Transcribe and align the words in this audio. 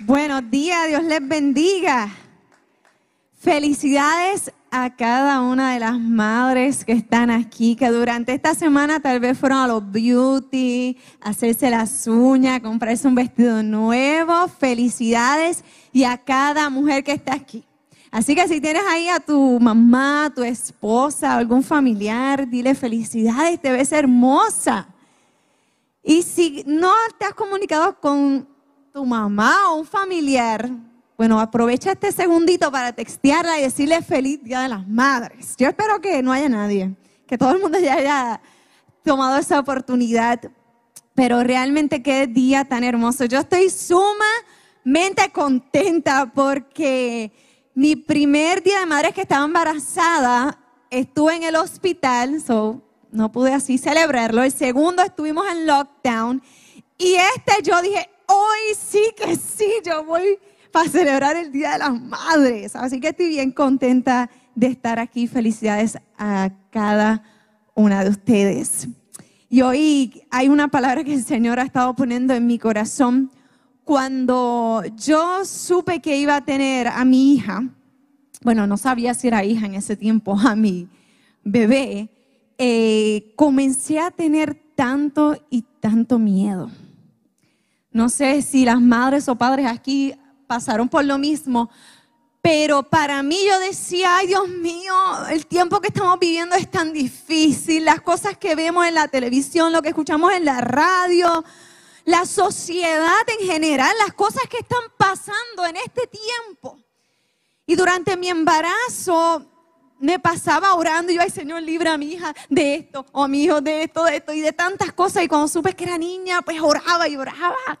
Buenos 0.00 0.50
días, 0.50 0.88
Dios 0.88 1.04
les 1.04 1.26
bendiga. 1.26 2.10
Felicidades 3.38 4.52
a 4.70 4.94
cada 4.94 5.40
una 5.40 5.72
de 5.72 5.80
las 5.80 5.98
madres 5.98 6.84
que 6.84 6.92
están 6.92 7.30
aquí, 7.30 7.76
que 7.76 7.88
durante 7.88 8.34
esta 8.34 8.54
semana 8.54 9.00
tal 9.00 9.20
vez 9.20 9.38
fueron 9.38 9.56
a 9.56 9.66
los 9.66 9.90
beauty, 9.90 10.98
a 11.22 11.30
hacerse 11.30 11.70
las 11.70 12.06
uñas, 12.06 12.60
comprarse 12.60 13.08
un 13.08 13.14
vestido 13.14 13.62
nuevo. 13.62 14.48
Felicidades 14.48 15.64
y 15.94 16.04
a 16.04 16.18
cada 16.18 16.68
mujer 16.68 17.02
que 17.02 17.12
está 17.12 17.32
aquí. 17.32 17.64
Así 18.10 18.34
que 18.34 18.46
si 18.48 18.60
tienes 18.60 18.82
ahí 18.90 19.08
a 19.08 19.18
tu 19.18 19.58
mamá, 19.58 20.30
tu 20.34 20.42
esposa, 20.42 21.34
algún 21.34 21.62
familiar, 21.62 22.46
dile 22.46 22.74
felicidades, 22.74 23.62
te 23.62 23.72
ves 23.72 23.92
hermosa. 23.92 24.88
Y 26.02 26.20
si 26.20 26.64
no 26.66 26.92
te 27.18 27.24
has 27.24 27.34
comunicado 27.34 27.98
con 27.98 28.55
tu 28.96 29.04
mamá 29.04 29.72
o 29.72 29.80
un 29.80 29.84
familiar, 29.84 30.70
bueno, 31.18 31.38
aprovecha 31.38 31.92
este 31.92 32.10
segundito 32.12 32.72
para 32.72 32.94
textearla 32.94 33.58
y 33.58 33.62
decirle 33.64 34.00
feliz 34.00 34.42
Día 34.42 34.60
de 34.60 34.70
las 34.70 34.88
Madres. 34.88 35.54
Yo 35.58 35.68
espero 35.68 36.00
que 36.00 36.22
no 36.22 36.32
haya 36.32 36.48
nadie, 36.48 36.94
que 37.26 37.36
todo 37.36 37.50
el 37.50 37.60
mundo 37.60 37.78
ya 37.78 37.96
haya 37.96 38.40
tomado 39.04 39.36
esa 39.36 39.60
oportunidad, 39.60 40.40
pero 41.14 41.42
realmente 41.42 42.02
qué 42.02 42.26
día 42.26 42.64
tan 42.64 42.84
hermoso. 42.84 43.26
Yo 43.26 43.40
estoy 43.40 43.68
sumamente 43.68 45.30
contenta 45.30 46.32
porque 46.34 47.32
mi 47.74 47.96
primer 47.96 48.62
día 48.62 48.80
de 48.80 48.86
madre 48.86 49.12
que 49.12 49.20
estaba 49.20 49.44
embarazada 49.44 50.58
estuve 50.88 51.36
en 51.36 51.42
el 51.42 51.56
hospital, 51.56 52.40
so 52.40 52.80
no 53.12 53.30
pude 53.30 53.52
así 53.52 53.76
celebrarlo. 53.76 54.42
El 54.42 54.52
segundo 54.52 55.02
estuvimos 55.02 55.46
en 55.52 55.66
lockdown 55.66 56.42
y 56.96 57.16
este 57.36 57.62
yo 57.62 57.82
dije, 57.82 58.08
hoy 58.26 58.74
sí 58.78 59.02
que 59.16 59.36
sí, 59.36 59.70
yo 59.84 60.04
voy 60.04 60.38
para 60.70 60.88
celebrar 60.88 61.36
el 61.36 61.52
Día 61.52 61.72
de 61.72 61.78
las 61.78 62.00
Madres. 62.00 62.76
Así 62.76 63.00
que 63.00 63.08
estoy 63.08 63.28
bien 63.28 63.52
contenta 63.52 64.30
de 64.54 64.66
estar 64.68 64.98
aquí. 64.98 65.26
Felicidades 65.26 65.98
a 66.18 66.50
cada 66.70 67.22
una 67.74 68.04
de 68.04 68.10
ustedes. 68.10 68.88
Y 69.48 69.62
hoy 69.62 70.22
hay 70.30 70.48
una 70.48 70.68
palabra 70.68 71.04
que 71.04 71.14
el 71.14 71.24
Señor 71.24 71.60
ha 71.60 71.62
estado 71.62 71.94
poniendo 71.94 72.34
en 72.34 72.46
mi 72.46 72.58
corazón. 72.58 73.30
Cuando 73.84 74.82
yo 74.96 75.44
supe 75.44 76.00
que 76.00 76.18
iba 76.18 76.36
a 76.36 76.44
tener 76.44 76.88
a 76.88 77.04
mi 77.04 77.34
hija, 77.34 77.62
bueno, 78.42 78.66
no 78.66 78.76
sabía 78.76 79.14
si 79.14 79.28
era 79.28 79.44
hija 79.44 79.66
en 79.66 79.74
ese 79.74 79.96
tiempo, 79.96 80.36
a 80.38 80.56
mi 80.56 80.88
bebé, 81.44 82.10
eh, 82.58 83.32
comencé 83.36 84.00
a 84.00 84.10
tener 84.10 84.54
tanto 84.74 85.36
y 85.48 85.62
tanto 85.80 86.18
miedo. 86.18 86.70
No 87.96 88.10
sé 88.10 88.42
si 88.42 88.66
las 88.66 88.78
madres 88.78 89.26
o 89.26 89.36
padres 89.36 89.64
aquí 89.66 90.14
pasaron 90.46 90.86
por 90.86 91.02
lo 91.02 91.16
mismo, 91.16 91.70
pero 92.42 92.82
para 92.82 93.22
mí 93.22 93.38
yo 93.48 93.58
decía, 93.58 94.18
ay 94.18 94.26
Dios 94.26 94.50
mío, 94.50 94.92
el 95.30 95.46
tiempo 95.46 95.80
que 95.80 95.88
estamos 95.88 96.18
viviendo 96.18 96.54
es 96.56 96.70
tan 96.70 96.92
difícil, 96.92 97.86
las 97.86 98.02
cosas 98.02 98.36
que 98.36 98.54
vemos 98.54 98.86
en 98.86 98.96
la 98.96 99.08
televisión, 99.08 99.72
lo 99.72 99.80
que 99.80 99.88
escuchamos 99.88 100.34
en 100.34 100.44
la 100.44 100.60
radio, 100.60 101.42
la 102.04 102.26
sociedad 102.26 103.24
en 103.40 103.46
general, 103.46 103.94
las 104.06 104.12
cosas 104.12 104.42
que 104.50 104.58
están 104.58 104.82
pasando 104.98 105.64
en 105.66 105.76
este 105.76 106.06
tiempo. 106.06 106.78
Y 107.64 107.76
durante 107.76 108.18
mi 108.18 108.28
embarazo 108.28 109.42
me 109.98 110.18
pasaba 110.18 110.74
orando 110.74 111.12
y 111.12 111.16
yo, 111.16 111.22
ay 111.22 111.30
Señor, 111.30 111.62
libra 111.62 111.94
a 111.94 111.98
mi 111.98 112.12
hija 112.12 112.34
de 112.48 112.74
esto, 112.74 113.06
o 113.12 113.24
a 113.24 113.28
mi 113.28 113.44
hijo 113.44 113.60
de 113.60 113.84
esto, 113.84 114.04
de 114.04 114.16
esto 114.16 114.32
y 114.32 114.40
de 114.40 114.52
tantas 114.52 114.92
cosas. 114.92 115.22
Y 115.22 115.28
cuando 115.28 115.48
supe 115.48 115.74
que 115.74 115.84
era 115.84 115.98
niña, 115.98 116.42
pues 116.42 116.60
oraba 116.60 117.08
y 117.08 117.16
oraba. 117.16 117.78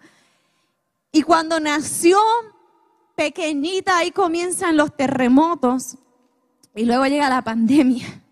Y 1.12 1.22
cuando 1.22 1.60
nació 1.60 2.18
pequeñita, 3.14 3.98
ahí 3.98 4.10
comienzan 4.10 4.76
los 4.76 4.96
terremotos 4.96 5.96
y 6.74 6.84
luego 6.84 7.06
llega 7.06 7.28
la 7.28 7.42
pandemia. 7.42 8.22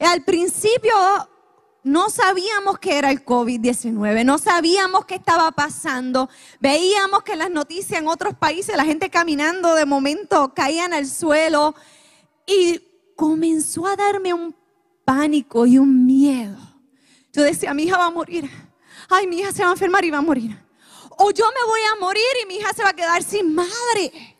Al 0.00 0.24
principio 0.24 0.92
no 1.84 2.10
sabíamos 2.10 2.78
qué 2.78 2.98
era 2.98 3.10
el 3.10 3.24
COVID-19, 3.24 4.24
no 4.24 4.38
sabíamos 4.38 5.04
qué 5.04 5.14
estaba 5.14 5.50
pasando. 5.52 6.28
Veíamos 6.60 7.22
que 7.22 7.32
en 7.32 7.38
las 7.40 7.50
noticias 7.50 8.00
en 8.00 8.08
otros 8.08 8.34
países 8.34 8.76
la 8.76 8.84
gente 8.84 9.10
caminando 9.10 9.74
de 9.74 9.86
momento 9.86 10.52
caían 10.54 10.92
al 10.92 11.06
suelo 11.06 11.74
y 12.46 12.80
comenzó 13.22 13.86
a 13.86 13.94
darme 13.94 14.34
un 14.34 14.52
pánico 15.04 15.64
y 15.64 15.78
un 15.78 16.04
miedo. 16.04 16.58
Yo 17.32 17.44
decía, 17.44 17.72
mi 17.72 17.84
hija 17.84 17.96
va 17.96 18.06
a 18.06 18.10
morir. 18.10 18.50
Ay, 19.08 19.28
mi 19.28 19.38
hija 19.38 19.52
se 19.52 19.62
va 19.62 19.68
a 19.68 19.74
enfermar 19.74 20.04
y 20.04 20.10
va 20.10 20.18
a 20.18 20.22
morir. 20.22 20.58
O 21.18 21.30
yo 21.30 21.44
me 21.54 21.64
voy 21.68 21.80
a 21.92 22.00
morir 22.00 22.24
y 22.42 22.46
mi 22.46 22.56
hija 22.56 22.72
se 22.72 22.82
va 22.82 22.88
a 22.88 22.94
quedar 22.94 23.22
sin 23.22 23.54
madre. 23.54 24.36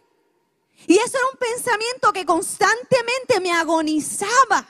Y 0.88 0.94
eso 0.94 1.16
era 1.16 1.28
un 1.32 1.38
pensamiento 1.38 2.12
que 2.12 2.26
constantemente 2.26 3.38
me 3.40 3.52
agonizaba. 3.52 4.66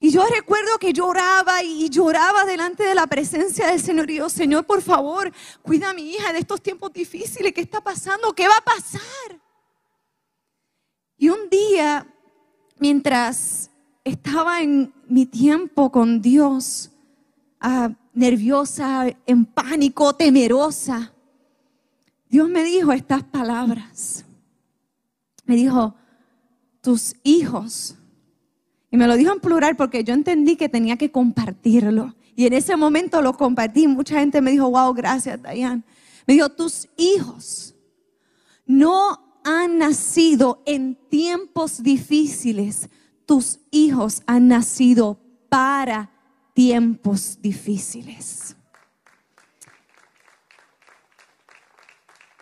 Y 0.00 0.10
yo 0.10 0.24
recuerdo 0.24 0.78
que 0.78 0.94
lloraba 0.94 1.62
y 1.62 1.90
lloraba 1.90 2.46
delante 2.46 2.84
de 2.84 2.94
la 2.94 3.06
presencia 3.06 3.66
del 3.66 3.82
Señor. 3.82 4.10
Y 4.10 4.16
yo, 4.16 4.30
Señor, 4.30 4.64
por 4.64 4.80
favor, 4.80 5.30
cuida 5.60 5.90
a 5.90 5.92
mi 5.92 6.12
hija 6.12 6.32
de 6.32 6.38
estos 6.38 6.62
tiempos 6.62 6.94
difíciles. 6.94 7.52
¿Qué 7.52 7.60
está 7.60 7.82
pasando? 7.82 8.32
¿Qué 8.32 8.48
va 8.48 8.56
a 8.56 8.64
pasar? 8.64 9.47
Y 11.18 11.28
un 11.28 11.50
día, 11.50 12.06
mientras 12.78 13.70
estaba 14.04 14.62
en 14.62 14.92
mi 15.08 15.26
tiempo 15.26 15.90
con 15.90 16.22
Dios, 16.22 16.92
ah, 17.60 17.90
nerviosa, 18.14 19.06
en 19.26 19.44
pánico, 19.44 20.14
temerosa, 20.14 21.12
Dios 22.28 22.48
me 22.48 22.62
dijo 22.62 22.92
estas 22.92 23.24
palabras. 23.24 24.24
Me 25.44 25.56
dijo, 25.56 25.94
tus 26.80 27.16
hijos. 27.22 27.96
Y 28.90 28.96
me 28.96 29.06
lo 29.06 29.16
dijo 29.16 29.32
en 29.32 29.40
plural 29.40 29.76
porque 29.76 30.04
yo 30.04 30.14
entendí 30.14 30.56
que 30.56 30.68
tenía 30.68 30.96
que 30.96 31.10
compartirlo. 31.10 32.14
Y 32.36 32.46
en 32.46 32.52
ese 32.52 32.76
momento 32.76 33.20
lo 33.22 33.32
compartí. 33.36 33.88
Mucha 33.88 34.20
gente 34.20 34.40
me 34.40 34.52
dijo, 34.52 34.70
wow, 34.70 34.94
gracias, 34.94 35.42
Dayan. 35.42 35.84
Me 36.26 36.34
dijo, 36.34 36.48
tus 36.50 36.88
hijos 36.96 37.74
no 38.66 39.27
han 39.44 39.78
nacido 39.78 40.62
en 40.66 40.96
tiempos 41.08 41.82
difíciles, 41.82 42.88
tus 43.26 43.60
hijos 43.70 44.22
han 44.26 44.48
nacido 44.48 45.18
para 45.48 46.10
tiempos 46.54 47.40
difíciles. 47.40 48.56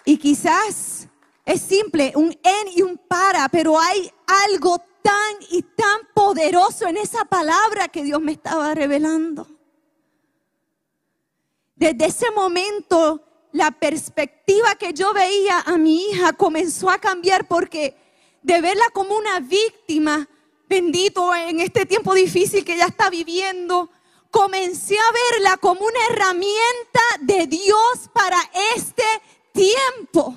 Y 0.04 0.16
quizás 0.18 1.08
es 1.44 1.60
simple, 1.60 2.12
un 2.14 2.30
en 2.30 2.68
y 2.74 2.82
un 2.82 2.96
para, 2.96 3.48
pero 3.48 3.78
hay 3.78 4.10
algo 4.48 4.78
tan 5.02 5.36
y 5.50 5.62
tan 5.62 6.00
poderoso 6.14 6.87
en 6.87 6.96
esa 6.96 7.25
palabra 7.25 7.88
que 7.88 8.02
Dios 8.02 8.20
me 8.20 8.32
estaba 8.32 8.75
revelando. 8.75 9.46
Desde 11.76 12.06
ese 12.06 12.31
momento 12.31 13.22
la 13.52 13.70
perspectiva 13.70 14.75
que 14.75 14.93
yo 14.93 15.12
veía 15.12 15.60
a 15.60 15.76
mi 15.78 16.10
hija 16.10 16.32
comenzó 16.32 16.90
a 16.90 16.98
cambiar 16.98 17.48
porque 17.48 17.96
de 18.43 18.60
verla 18.60 18.84
como 18.93 19.16
una 19.16 19.40
víctima, 19.40 20.28
bendito 20.69 21.34
en 21.34 21.60
este 21.60 21.87
tiempo 21.87 22.14
difícil 22.14 22.64
que 22.64 22.75
ella 22.75 22.87
está 22.87 23.10
viviendo, 23.10 23.90
comencé 24.31 24.96
a 24.98 25.32
verla 25.32 25.56
como 25.56 25.81
una 25.81 25.98
herramienta 26.10 27.00
de 27.20 27.46
Dios 27.46 28.10
para 28.12 28.38
este 28.76 29.04
tiempo. 29.52 30.37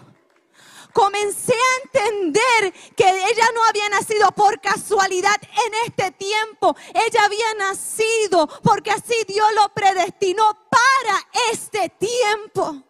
Comencé 0.93 1.53
a 1.53 1.99
entender 1.99 2.73
que 2.95 3.07
ella 3.07 3.45
no 3.53 3.63
había 3.65 3.89
nacido 3.89 4.31
por 4.31 4.59
casualidad 4.59 5.39
en 5.43 5.73
este 5.85 6.11
tiempo. 6.11 6.75
Ella 6.93 7.25
había 7.25 7.53
nacido 7.59 8.47
porque 8.63 8.91
así 8.91 9.13
Dios 9.27 9.47
lo 9.53 9.69
predestinó 9.73 10.57
para 10.69 11.27
este 11.51 11.89
tiempo. 11.89 12.88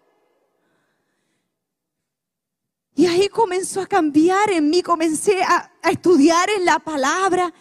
Y 3.00 3.06
ahí 3.06 3.30
comenzó 3.30 3.80
a 3.80 3.88
cambiar 3.88 4.51
en 4.51 4.69
mí, 4.69 4.81
comencé 4.81 5.42
a, 5.42 5.72
estudiar 5.90 6.50
en 6.50 6.66
la 6.66 6.80
palabra. 6.80 7.54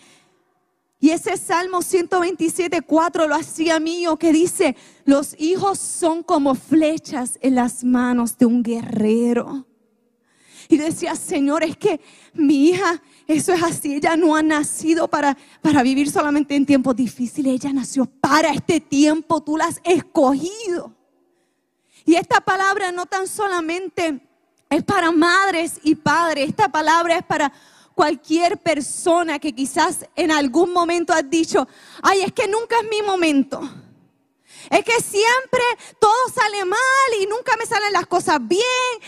Y 0.99 1.11
ese 1.11 1.37
Salmo 1.37 1.81
127, 1.81 2.83
4 2.83 3.29
lo 3.29 3.37
hacía 3.37 3.79
mío, 3.79 4.17
que 4.17 4.33
dice, 4.33 4.75
los 5.05 5.37
hijos 5.39 5.79
son 5.79 6.25
como 6.25 6.57
flechas 6.57 7.39
en 7.41 7.55
las 7.55 7.85
manos 7.85 8.37
de 8.37 8.47
un 8.47 8.65
guerrero. 8.65 9.65
Y 10.69 10.77
decía, 10.77 11.15
Señor, 11.15 11.63
es 11.63 11.77
que 11.77 12.01
mi 12.35 12.71
hija, 12.71 13.01
eso 13.29 13.53
es 13.53 13.63
así, 13.63 13.95
ella 13.95 14.17
no 14.17 14.35
ha 14.35 14.43
nacido 14.43 15.07
para, 15.07 15.39
para 15.63 15.85
vivir 15.85 16.11
solamente 16.11 16.57
en 16.57 16.67
tiempos 16.67 16.97
difíciles, 16.97 17.53
ella 17.53 17.73
nació 17.73 18.07
para 18.07 18.49
este 18.49 18.81
tiempo, 18.81 19.41
tú 19.41 19.57
la 19.57 19.67
has 19.67 19.81
escogido. 19.85 20.97
Y 22.05 22.17
esta 22.17 22.41
palabra 22.41 22.91
no 22.91 23.07
tan 23.07 23.29
solamente 23.29 24.28
es 24.71 24.83
para 24.85 25.11
madres 25.11 25.81
y 25.83 25.95
padres, 25.95 26.49
esta 26.49 26.69
palabra 26.69 27.17
es 27.17 27.25
para 27.25 27.53
cualquier 27.95 28.59
persona 28.59 29.39
que 29.39 29.55
quizás 29.55 30.07
en 30.15 30.31
algún 30.31 30.73
momento 30.73 31.13
has 31.13 31.29
dicho, 31.29 31.67
ay, 32.03 32.21
es 32.21 32.33
que 32.33 32.47
nunca 32.47 32.77
es 32.81 32.89
mi 32.89 33.03
momento. 33.03 33.61
Es 34.71 34.85
que 34.85 35.01
siempre 35.01 35.63
todo 35.99 36.29
sale 36.35 36.65
mal 36.65 36.79
y 37.21 37.27
nunca 37.27 37.57
me 37.57 37.67
salen 37.67 37.93
las 37.93 38.07
cosas 38.07 38.39
bien 38.47 38.63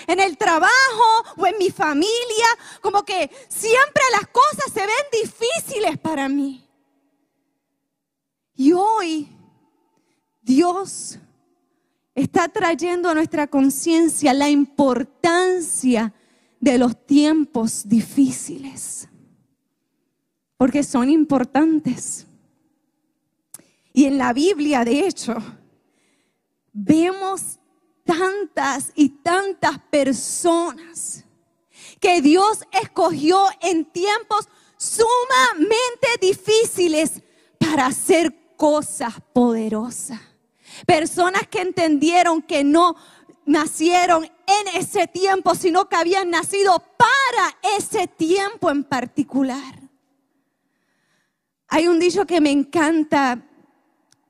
en 0.06 0.20
el 0.20 0.36
trabajo 0.36 1.24
o 1.36 1.46
en 1.46 1.58
mi 1.58 1.70
familia. 1.70 2.46
Como 2.80 3.04
que 3.04 3.30
siempre 3.48 4.02
las 4.12 4.28
cosas 4.28 4.72
se 4.72 4.80
ven 4.80 5.22
difíciles 5.22 5.98
para 5.98 6.28
mí. 6.28 6.66
Y 8.54 8.72
hoy 8.72 9.28
Dios 10.40 11.18
está 12.20 12.48
trayendo 12.48 13.08
a 13.08 13.14
nuestra 13.14 13.46
conciencia 13.46 14.34
la 14.34 14.48
importancia 14.48 16.12
de 16.60 16.78
los 16.78 17.06
tiempos 17.06 17.88
difíciles, 17.88 19.08
porque 20.56 20.82
son 20.82 21.08
importantes. 21.08 22.26
Y 23.92 24.04
en 24.04 24.18
la 24.18 24.32
Biblia, 24.32 24.84
de 24.84 25.06
hecho, 25.06 25.36
vemos 26.72 27.58
tantas 28.04 28.92
y 28.94 29.08
tantas 29.08 29.78
personas 29.90 31.24
que 32.00 32.20
Dios 32.20 32.64
escogió 32.82 33.44
en 33.60 33.84
tiempos 33.84 34.48
sumamente 34.76 36.08
difíciles 36.20 37.22
para 37.58 37.86
hacer 37.86 38.34
cosas 38.56 39.14
poderosas. 39.32 40.29
Personas 40.86 41.46
que 41.48 41.60
entendieron 41.60 42.42
que 42.42 42.64
no 42.64 42.96
nacieron 43.46 44.24
en 44.24 44.80
ese 44.80 45.06
tiempo, 45.06 45.54
sino 45.54 45.88
que 45.88 45.96
habían 45.96 46.30
nacido 46.30 46.82
para 46.96 47.76
ese 47.76 48.06
tiempo 48.06 48.70
en 48.70 48.84
particular. 48.84 49.80
Hay 51.68 51.88
un 51.88 51.98
dicho 51.98 52.26
que 52.26 52.40
me 52.40 52.50
encanta, 52.50 53.42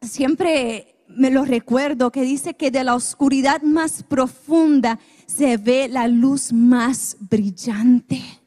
siempre 0.00 1.04
me 1.08 1.30
lo 1.30 1.44
recuerdo, 1.44 2.12
que 2.12 2.22
dice 2.22 2.54
que 2.54 2.70
de 2.70 2.84
la 2.84 2.94
oscuridad 2.94 3.62
más 3.62 4.02
profunda 4.02 4.98
se 5.26 5.56
ve 5.56 5.88
la 5.88 6.06
luz 6.06 6.52
más 6.52 7.16
brillante 7.20 8.39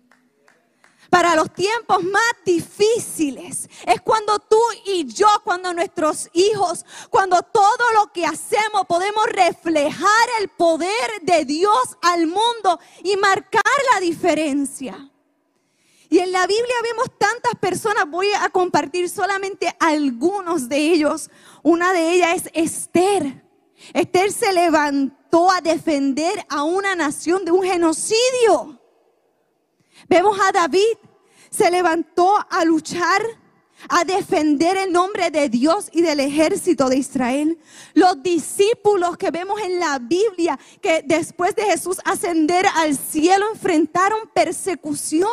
para 1.13 1.35
los 1.35 1.53
tiempos 1.53 2.03
más 2.03 2.33
difíciles. 2.43 3.69
Es 3.85 4.01
cuando 4.01 4.39
tú 4.39 4.57
y 4.87 5.05
yo, 5.05 5.27
cuando 5.43 5.71
nuestros 5.71 6.27
hijos, 6.33 6.83
cuando 7.11 7.39
todo 7.43 7.91
lo 7.93 8.11
que 8.11 8.25
hacemos 8.25 8.87
podemos 8.87 9.23
reflejar 9.27 10.27
el 10.41 10.47
poder 10.47 10.89
de 11.21 11.45
Dios 11.45 11.99
al 12.01 12.25
mundo 12.25 12.79
y 13.03 13.15
marcar 13.17 13.61
la 13.93 13.99
diferencia. 13.99 15.11
Y 16.09 16.17
en 16.17 16.31
la 16.31 16.47
Biblia 16.47 16.75
vemos 16.81 17.11
tantas 17.19 17.53
personas, 17.61 18.09
voy 18.09 18.29
a 18.41 18.49
compartir 18.49 19.07
solamente 19.07 19.71
algunos 19.79 20.67
de 20.67 20.77
ellos. 20.77 21.29
Una 21.61 21.93
de 21.93 22.11
ellas 22.11 22.49
es 22.53 22.73
Esther. 22.73 23.45
Esther 23.93 24.31
se 24.31 24.51
levantó 24.51 25.51
a 25.51 25.61
defender 25.61 26.43
a 26.49 26.63
una 26.63 26.95
nación 26.95 27.45
de 27.45 27.51
un 27.51 27.61
genocidio. 27.61 28.79
Vemos 30.07 30.37
a 30.39 30.51
David, 30.51 30.97
se 31.55 31.69
levantó 31.69 32.35
a 32.49 32.65
luchar, 32.65 33.21
a 33.89 34.03
defender 34.05 34.77
el 34.77 34.91
nombre 34.91 35.29
de 35.29 35.49
Dios 35.49 35.89
y 35.91 36.01
del 36.01 36.19
ejército 36.19 36.89
de 36.89 36.97
Israel. 36.97 37.59
Los 37.93 38.23
discípulos 38.23 39.17
que 39.17 39.29
vemos 39.29 39.61
en 39.61 39.79
la 39.79 39.99
Biblia, 39.99 40.57
que 40.81 41.03
después 41.05 41.55
de 41.55 41.63
Jesús 41.63 41.97
ascender 42.05 42.65
al 42.75 42.97
cielo, 42.97 43.45
enfrentaron 43.51 44.29
persecución. 44.33 45.29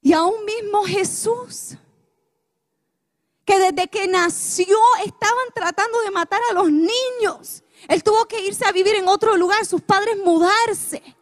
Y 0.00 0.12
aún 0.12 0.44
mismo 0.44 0.84
Jesús, 0.84 1.76
que 3.44 3.58
desde 3.58 3.88
que 3.88 4.06
nació 4.06 4.76
estaban 5.04 5.46
tratando 5.54 6.00
de 6.02 6.10
matar 6.10 6.40
a 6.50 6.54
los 6.54 6.70
niños. 6.70 7.62
Él 7.88 8.02
tuvo 8.02 8.24
que 8.26 8.40
irse 8.40 8.64
a 8.64 8.72
vivir 8.72 8.94
en 8.94 9.08
otro 9.08 9.36
lugar, 9.36 9.64
sus 9.66 9.82
padres 9.82 10.16
mudarse. 10.24 11.17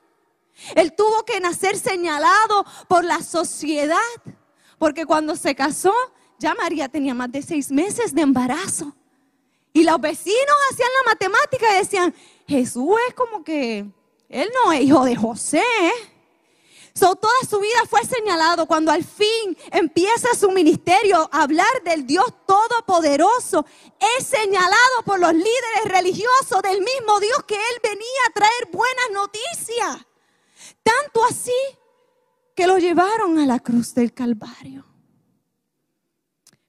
Él 0.74 0.94
tuvo 0.94 1.24
que 1.24 1.40
nacer 1.40 1.78
señalado 1.78 2.64
por 2.88 3.04
la 3.04 3.22
sociedad, 3.22 3.98
porque 4.78 5.06
cuando 5.06 5.36
se 5.36 5.54
casó, 5.54 5.94
ya 6.38 6.54
María 6.54 6.88
tenía 6.88 7.14
más 7.14 7.30
de 7.30 7.42
seis 7.42 7.70
meses 7.70 8.14
de 8.14 8.22
embarazo. 8.22 8.94
Y 9.72 9.84
los 9.84 10.00
vecinos 10.00 10.56
hacían 10.70 10.88
la 11.04 11.10
matemática 11.12 11.66
y 11.74 11.78
decían, 11.78 12.14
Jesús 12.48 12.96
es 13.08 13.14
como 13.14 13.44
que, 13.44 13.86
él 14.28 14.50
no 14.54 14.72
es 14.72 14.80
hijo 14.82 15.04
de 15.04 15.16
José. 15.16 15.62
So, 16.94 17.14
toda 17.14 17.34
su 17.48 17.60
vida 17.60 17.82
fue 17.90 18.02
señalado 18.06 18.64
cuando 18.64 18.90
al 18.90 19.04
fin 19.04 19.56
empieza 19.70 20.34
su 20.34 20.50
ministerio 20.50 21.28
a 21.30 21.42
hablar 21.42 21.82
del 21.84 22.06
Dios 22.06 22.24
Todopoderoso. 22.46 23.66
Es 24.19 24.26
señalado 24.26 25.02
por 25.04 25.20
los 25.20 25.34
líderes 25.34 25.84
religiosos 25.84 26.62
del 26.62 26.80
mismo 26.80 27.20
Dios 27.20 27.44
que 27.46 27.54
él 27.54 27.80
venía 27.82 28.20
a 28.28 28.32
traer 28.32 28.69
buenas 28.72 29.10
noticias. 29.12 30.06
Tanto 30.86 31.24
así 31.24 31.50
que 32.54 32.64
lo 32.64 32.78
llevaron 32.78 33.40
a 33.40 33.46
la 33.46 33.58
cruz 33.58 33.92
del 33.92 34.14
Calvario. 34.14 34.86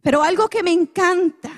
Pero 0.01 0.23
algo 0.23 0.49
que 0.49 0.63
me 0.63 0.71
encanta 0.71 1.51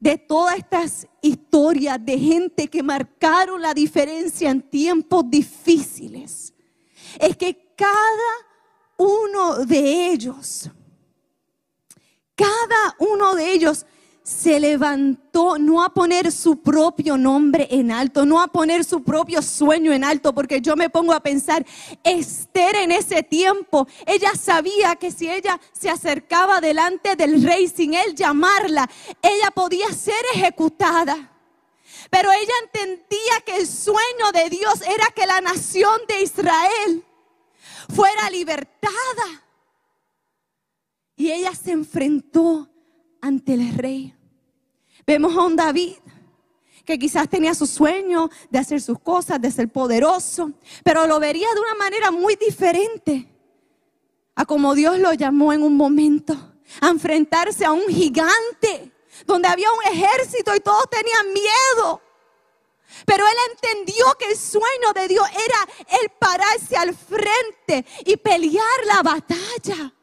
de 0.00 0.16
todas 0.16 0.56
estas 0.56 1.06
historias 1.20 2.02
de 2.02 2.18
gente 2.18 2.68
que 2.68 2.82
marcaron 2.82 3.60
la 3.60 3.74
diferencia 3.74 4.50
en 4.50 4.62
tiempos 4.62 5.24
difíciles 5.28 6.54
es 7.20 7.36
que 7.36 7.74
cada 7.76 8.32
uno 8.96 9.66
de 9.66 10.12
ellos, 10.12 10.70
cada 12.34 12.96
uno 13.00 13.34
de 13.34 13.52
ellos 13.52 13.84
se 14.24 14.58
levantó 14.58 15.58
no 15.58 15.84
a 15.84 15.92
poner 15.92 16.32
su 16.32 16.62
propio 16.62 17.18
nombre 17.18 17.68
en 17.70 17.92
alto, 17.92 18.24
no 18.24 18.40
a 18.40 18.46
poner 18.46 18.82
su 18.82 19.04
propio 19.04 19.42
sueño 19.42 19.92
en 19.92 20.02
alto, 20.02 20.34
porque 20.34 20.62
yo 20.62 20.76
me 20.76 20.88
pongo 20.88 21.12
a 21.12 21.20
pensar, 21.20 21.64
Esther 22.02 22.76
en 22.76 22.90
ese 22.90 23.22
tiempo, 23.22 23.86
ella 24.06 24.34
sabía 24.34 24.96
que 24.96 25.10
si 25.10 25.28
ella 25.28 25.60
se 25.72 25.90
acercaba 25.90 26.62
delante 26.62 27.16
del 27.16 27.42
rey 27.42 27.68
sin 27.68 27.92
él 27.92 28.14
llamarla, 28.14 28.88
ella 29.20 29.50
podía 29.50 29.92
ser 29.92 30.24
ejecutada. 30.34 31.30
Pero 32.08 32.32
ella 32.32 32.54
entendía 32.62 33.40
que 33.44 33.58
el 33.58 33.66
sueño 33.66 34.32
de 34.32 34.48
Dios 34.48 34.80
era 34.88 35.06
que 35.14 35.26
la 35.26 35.42
nación 35.42 36.00
de 36.08 36.22
Israel 36.22 37.04
fuera 37.94 38.30
libertada. 38.30 39.44
Y 41.14 41.30
ella 41.30 41.54
se 41.54 41.72
enfrentó 41.72 42.73
ante 43.24 43.54
el 43.54 43.74
rey. 43.74 44.14
Vemos 45.06 45.34
a 45.34 45.42
un 45.42 45.56
David 45.56 45.96
que 46.84 46.98
quizás 46.98 47.26
tenía 47.26 47.54
su 47.54 47.66
sueño 47.66 48.28
de 48.50 48.58
hacer 48.58 48.82
sus 48.82 48.98
cosas, 48.98 49.40
de 49.40 49.50
ser 49.50 49.70
poderoso, 49.70 50.52
pero 50.82 51.06
lo 51.06 51.18
vería 51.18 51.48
de 51.54 51.60
una 51.60 51.74
manera 51.74 52.10
muy 52.10 52.36
diferente 52.36 53.26
a 54.34 54.44
como 54.44 54.74
Dios 54.74 54.98
lo 54.98 55.14
llamó 55.14 55.54
en 55.54 55.62
un 55.62 55.74
momento, 55.74 56.34
a 56.82 56.88
enfrentarse 56.88 57.64
a 57.64 57.72
un 57.72 57.86
gigante 57.88 58.92
donde 59.24 59.48
había 59.48 59.72
un 59.72 59.92
ejército 59.92 60.54
y 60.54 60.60
todos 60.60 60.84
tenían 60.90 61.32
miedo. 61.32 62.02
Pero 63.06 63.24
él 63.26 63.36
entendió 63.52 64.04
que 64.18 64.26
el 64.26 64.36
sueño 64.36 64.92
de 64.94 65.08
Dios 65.08 65.26
era 65.30 65.98
el 66.02 66.10
pararse 66.10 66.76
al 66.76 66.94
frente 66.94 67.86
y 68.04 68.18
pelear 68.18 68.84
la 68.86 69.02
batalla. 69.02 69.94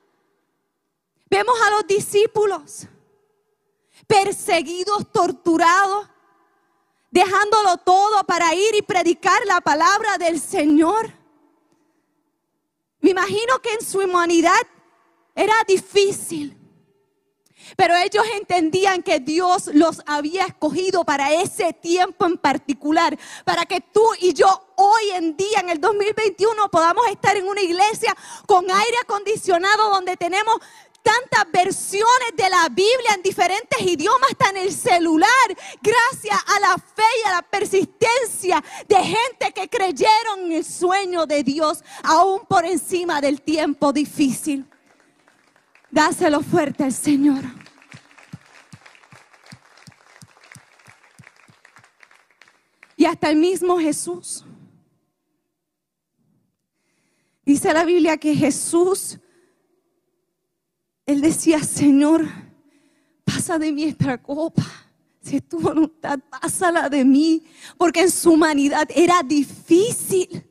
Vemos 1.29 1.55
a 1.61 1.69
los 1.71 1.87
discípulos 1.87 2.87
perseguidos, 4.11 5.09
torturados, 5.13 6.09
dejándolo 7.11 7.77
todo 7.77 8.25
para 8.25 8.53
ir 8.53 8.75
y 8.75 8.81
predicar 8.81 9.45
la 9.45 9.61
palabra 9.61 10.17
del 10.17 10.39
Señor. 10.39 11.13
Me 12.99 13.11
imagino 13.11 13.59
que 13.59 13.73
en 13.73 13.85
su 13.85 13.99
humanidad 13.99 14.61
era 15.33 15.53
difícil. 15.65 16.57
Pero 17.77 17.95
ellos 17.95 18.25
entendían 18.35 19.01
que 19.01 19.19
Dios 19.19 19.67
los 19.73 20.01
había 20.05 20.45
escogido 20.45 21.05
para 21.05 21.33
ese 21.33 21.71
tiempo 21.71 22.25
en 22.25 22.37
particular, 22.37 23.17
para 23.45 23.65
que 23.65 23.79
tú 23.79 24.03
y 24.19 24.33
yo 24.33 24.47
hoy 24.75 25.11
en 25.13 25.37
día, 25.37 25.59
en 25.59 25.69
el 25.69 25.79
2021, 25.79 26.69
podamos 26.69 27.07
estar 27.07 27.37
en 27.37 27.47
una 27.47 27.61
iglesia 27.61 28.13
con 28.45 28.69
aire 28.69 28.97
acondicionado 29.03 29.89
donde 29.91 30.17
tenemos 30.17 30.59
tantas 31.01 31.51
versiones 31.51 32.35
de 32.35 32.49
la 32.49 32.69
Biblia 32.69 33.13
en 33.15 33.21
diferentes 33.21 33.81
idiomas, 33.81 34.31
está 34.31 34.49
en 34.49 34.57
el 34.57 34.71
celular, 34.71 35.29
gracias 35.81 36.37
a 36.47 36.59
la 36.59 36.77
fe 36.77 37.03
y 37.23 37.27
a 37.27 37.31
la 37.31 37.41
persistencia 37.41 38.63
de 38.87 38.95
gente 38.95 39.51
que 39.53 39.69
creyeron 39.69 40.45
en 40.45 40.51
el 40.53 40.65
sueño 40.65 41.25
de 41.25 41.43
Dios, 41.43 41.83
aún 42.03 42.41
por 42.47 42.65
encima 42.65 43.21
del 43.21 43.41
tiempo 43.41 43.91
difícil. 43.91 44.65
Dáselo 45.89 46.41
fuerte 46.41 46.83
al 46.83 46.93
Señor. 46.93 47.43
Y 52.95 53.05
hasta 53.05 53.29
el 53.29 53.35
mismo 53.35 53.79
Jesús. 53.79 54.45
Dice 57.43 57.73
la 57.73 57.83
Biblia 57.83 58.17
que 58.17 58.35
Jesús, 58.35 59.19
él 61.05 61.21
decía, 61.21 61.63
Señor, 61.63 62.27
pasa 63.23 63.57
de 63.57 63.71
mí 63.71 63.83
esta 63.83 64.17
copa. 64.21 64.63
Si 65.21 65.37
es 65.37 65.47
tu 65.47 65.59
voluntad, 65.59 66.19
pásala 66.29 66.89
de 66.89 67.05
mí. 67.05 67.43
Porque 67.77 68.01
en 68.01 68.11
su 68.11 68.31
humanidad 68.31 68.87
era 68.93 69.21
difícil. 69.23 70.43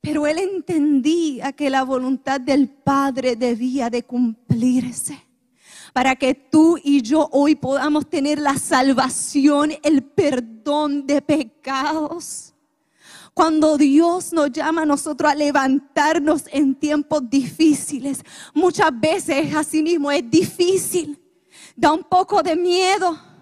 Pero 0.00 0.26
él 0.26 0.38
entendía 0.38 1.52
que 1.52 1.68
la 1.68 1.82
voluntad 1.82 2.40
del 2.40 2.68
Padre 2.68 3.34
debía 3.34 3.90
de 3.90 4.04
cumplirse 4.04 5.26
para 5.96 6.14
que 6.14 6.34
tú 6.34 6.78
y 6.84 7.00
yo 7.00 7.26
hoy 7.32 7.54
podamos 7.54 8.06
tener 8.10 8.38
la 8.38 8.58
salvación, 8.58 9.72
el 9.82 10.02
perdón 10.02 11.06
de 11.06 11.22
pecados. 11.22 12.52
Cuando 13.36 13.76
Dios 13.76 14.32
nos 14.32 14.50
llama 14.50 14.82
a 14.82 14.86
nosotros 14.86 15.30
a 15.30 15.34
levantarnos 15.34 16.44
en 16.50 16.74
tiempos 16.74 17.28
difíciles, 17.28 18.22
muchas 18.54 18.88
veces 18.98 19.54
así 19.54 19.82
mismo 19.82 20.10
es 20.10 20.28
difícil, 20.30 21.20
da 21.76 21.92
un 21.92 22.02
poco 22.02 22.42
de 22.42 22.56
miedo 22.56 23.36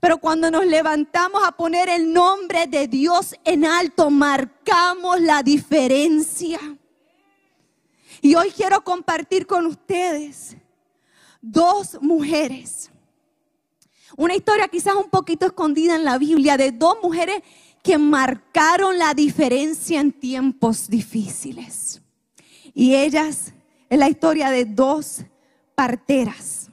pero 0.00 0.18
cuando 0.18 0.50
nos 0.50 0.66
levantamos 0.66 1.42
a 1.44 1.52
poner 1.52 1.88
el 1.88 2.12
nombre 2.12 2.66
de 2.66 2.88
Dios 2.88 3.34
en 3.44 3.64
alto, 3.64 4.10
marcamos 4.10 5.20
la 5.20 5.42
diferencia. 5.42 6.58
Y 8.20 8.34
hoy 8.34 8.50
quiero 8.50 8.82
compartir 8.82 9.46
con 9.46 9.66
ustedes 9.66 10.56
dos 11.40 11.98
mujeres. 12.00 12.90
Una 14.16 14.34
historia 14.34 14.68
quizás 14.68 14.94
un 14.94 15.10
poquito 15.10 15.46
escondida 15.46 15.94
en 15.94 16.04
la 16.04 16.18
Biblia 16.18 16.56
de 16.56 16.72
dos 16.72 16.98
mujeres 17.02 17.42
que 17.82 17.98
marcaron 17.98 18.98
la 18.98 19.14
diferencia 19.14 20.00
en 20.00 20.12
tiempos 20.12 20.88
difíciles. 20.88 22.02
Y 22.74 22.94
ellas 22.94 23.52
es 23.88 23.98
la 23.98 24.08
historia 24.08 24.50
de 24.50 24.64
dos 24.64 25.22
parteras 25.74 26.70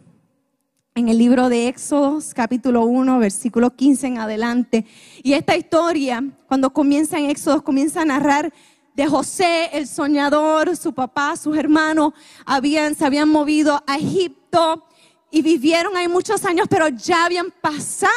en 0.95 1.09
el 1.09 1.17
libro 1.17 1.49
de 1.49 1.67
Éxodos, 1.67 2.33
capítulo 2.33 2.85
1, 2.85 3.19
versículo 3.19 3.75
15 3.75 4.07
en 4.07 4.17
adelante. 4.17 4.85
Y 5.23 5.33
esta 5.33 5.57
historia, 5.57 6.23
cuando 6.47 6.71
comienza 6.71 7.17
en 7.19 7.29
Éxodos, 7.29 7.63
comienza 7.63 8.01
a 8.01 8.05
narrar 8.05 8.53
de 8.95 9.05
José, 9.05 9.71
el 9.73 9.87
soñador, 9.87 10.77
su 10.77 10.93
papá, 10.93 11.35
sus 11.35 11.57
hermanos, 11.57 12.13
habían, 12.45 12.95
se 12.95 13.05
habían 13.05 13.27
movido 13.27 13.83
a 13.85 13.97
Egipto 13.97 14.85
y 15.29 15.41
vivieron 15.41 15.97
ahí 15.97 16.07
muchos 16.07 16.45
años, 16.45 16.67
pero 16.69 16.87
ya 16.87 17.25
habían 17.25 17.51
pasado 17.51 18.13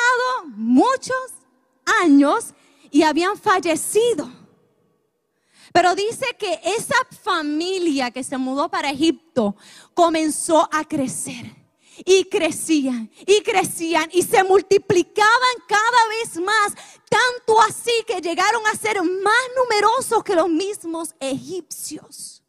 muchos 0.47 1.17
años 2.05 2.55
y 2.91 3.03
habían 3.03 3.37
fallecido. 3.37 4.31
Pero 5.73 5.95
dice 5.95 6.27
que 6.39 6.61
esa 6.65 6.97
familia 7.23 8.11
que 8.11 8.25
se 8.25 8.39
mudó 8.39 8.69
para 8.69 8.91
Egipto 8.91 9.57
comenzó 9.95 10.69
a 10.73 10.85
crecer 10.85 11.59
y 12.05 12.25
crecían 12.25 13.11
y 13.27 13.43
crecían 13.43 14.09
y 14.13 14.23
se 14.23 14.43
multiplicaban 14.45 15.55
cada 15.67 16.09
vez 16.09 16.41
más, 16.41 16.75
tanto 17.09 17.61
así 17.61 17.93
que 18.07 18.21
llegaron 18.21 18.63
a 18.67 18.77
ser 18.77 19.03
más 19.03 19.35
numerosos 19.57 20.23
que 20.25 20.35
los 20.35 20.49
mismos 20.49 21.15
egipcios. 21.21 22.43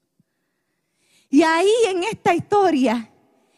Y 1.29 1.43
ahí 1.43 1.71
en 1.87 2.03
esta 2.03 2.33
historia 2.33 3.11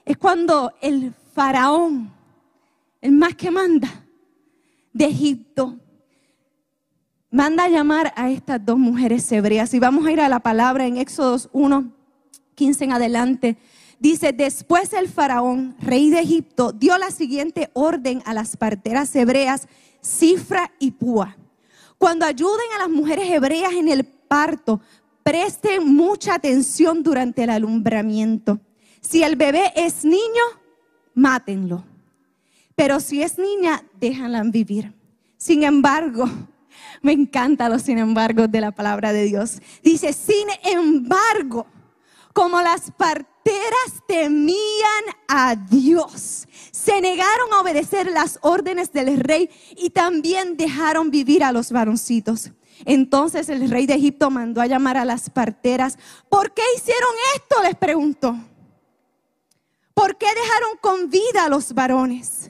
es 0.04 0.18
cuando 0.18 0.74
el 0.82 1.14
faraón, 1.34 2.14
el 3.00 3.12
más 3.14 3.36
que 3.36 3.50
manda 3.52 4.06
de 4.92 5.06
Egipto, 5.06 5.78
manda 7.32 7.64
a 7.64 7.70
llamar 7.70 8.14
a 8.16 8.30
estas 8.30 8.64
dos 8.64 8.78
mujeres 8.78 9.32
hebreas. 9.32 9.74
Y 9.74 9.80
vamos 9.80 10.06
a 10.06 10.12
ir 10.12 10.22
a 10.22 10.30
la 10.30 10.42
palabra 10.42 10.86
en 10.86 10.98
Éxodos 10.98 11.50
1, 11.54 11.92
15 12.56 12.84
en 12.84 12.92
adelante. 12.92 13.58
Dice, 14.00 14.34
después 14.34 14.94
el 14.94 15.08
faraón, 15.08 15.76
rey 15.80 16.10
de 16.10 16.20
Egipto, 16.20 16.72
dio 16.72 16.98
la 16.98 17.12
siguiente 17.12 17.70
orden 17.74 18.22
a 18.26 18.34
las 18.34 18.58
parteras 18.58 19.16
hebreas, 19.16 19.68
Cifra 20.04 20.72
y 20.80 20.92
Púa. 20.92 21.38
Cuando 21.98 22.26
ayuden 22.26 22.66
a 22.76 22.80
las 22.80 22.90
mujeres 22.90 23.30
hebreas 23.30 23.74
en 23.74 23.88
el 23.88 24.04
parto, 24.04 24.82
presten 25.24 25.94
mucha 25.94 26.36
atención 26.36 27.04
durante 27.04 27.44
el 27.44 27.52
alumbramiento. 27.52 28.60
Si 29.02 29.24
el 29.24 29.36
bebé 29.36 29.72
es 29.76 30.04
niño, 30.04 30.44
mátenlo. 31.14 31.84
Pero 32.76 33.00
si 33.00 33.22
es 33.22 33.38
niña, 33.38 33.84
déjanla 34.00 34.42
vivir. 34.46 34.94
Sin 35.38 35.62
embargo, 35.62 36.26
me 37.02 37.12
encanta 37.12 37.70
los 37.70 37.82
sin 37.82 37.98
embargo 37.98 38.48
de 38.48 38.62
la 38.62 38.72
palabra 38.72 39.14
de 39.14 39.24
Dios. 39.24 39.62
Dice, 39.84 40.14
sin 40.14 40.48
embargo, 40.64 41.66
como 42.34 42.62
las 42.62 42.92
parteras 42.92 43.32
temían 44.08 45.04
a 45.28 45.56
Dios. 45.56 46.48
Se 46.72 47.02
negaron 47.02 47.54
a 47.54 47.62
obedecer 47.62 48.12
las 48.12 48.40
órdenes 48.42 48.92
del 48.92 49.20
rey 49.20 49.50
y 49.78 49.90
también 49.90 50.58
dejaron 50.58 51.12
vivir 51.12 51.44
a 51.44 51.52
los 51.52 51.72
varoncitos. 51.72 52.52
Entonces 52.86 53.50
el 53.50 53.70
rey 53.70 53.86
de 53.86 53.96
Egipto 53.96 54.30
mandó 54.30 54.62
a 54.62 54.68
llamar 54.68 54.98
a 54.98 55.06
las 55.06 55.30
parteras. 55.30 55.98
¿Por 56.30 56.54
qué 56.54 56.64
hicieron 56.76 57.12
esto? 57.36 57.62
Les 57.64 57.76
preguntó. 57.76 58.36
¿Por 59.94 60.18
qué 60.18 60.28
dejaron 60.28 60.78
con 60.80 61.10
vida 61.10 61.46
a 61.46 61.50
los 61.50 61.74
varones? 61.74 62.50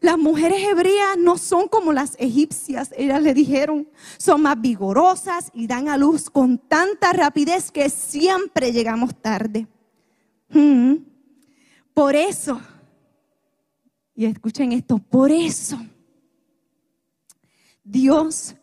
Las 0.00 0.18
mujeres 0.18 0.62
hebreas 0.62 1.16
no 1.18 1.38
son 1.38 1.68
como 1.68 1.92
las 1.92 2.14
egipcias, 2.18 2.90
ellas 2.96 3.22
le 3.22 3.34
dijeron, 3.34 3.88
son 4.16 4.42
más 4.42 4.60
vigorosas 4.60 5.50
y 5.52 5.66
dan 5.66 5.88
a 5.88 5.96
luz 5.96 6.30
con 6.30 6.58
tanta 6.58 7.12
rapidez 7.12 7.70
que 7.70 7.90
siempre 7.90 8.72
llegamos 8.72 9.14
tarde. 9.20 9.66
Mm. 10.50 10.94
Por 11.94 12.14
eso, 12.14 12.60
y 14.14 14.26
escuchen 14.26 14.72
esto, 14.72 14.98
por 14.98 15.30
eso 15.30 15.78
Dios 17.82 18.54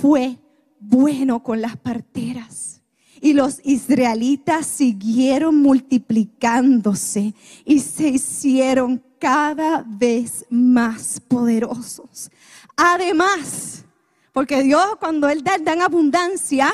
fue 0.00 0.38
bueno 0.78 1.42
con 1.42 1.60
las 1.60 1.76
parteras. 1.76 2.82
Y 3.20 3.32
los 3.32 3.60
israelitas 3.64 4.66
siguieron 4.66 5.56
multiplicándose 5.62 7.34
y 7.64 7.80
se 7.80 8.08
hicieron 8.08 9.02
cada 9.24 9.82
vez 9.86 10.44
más 10.50 11.18
poderosos. 11.18 12.30
Además, 12.76 13.82
porque 14.34 14.62
Dios 14.62 14.84
cuando 15.00 15.30
Él 15.30 15.42
da, 15.42 15.56
da 15.56 15.72
en 15.72 15.80
abundancia, 15.80 16.70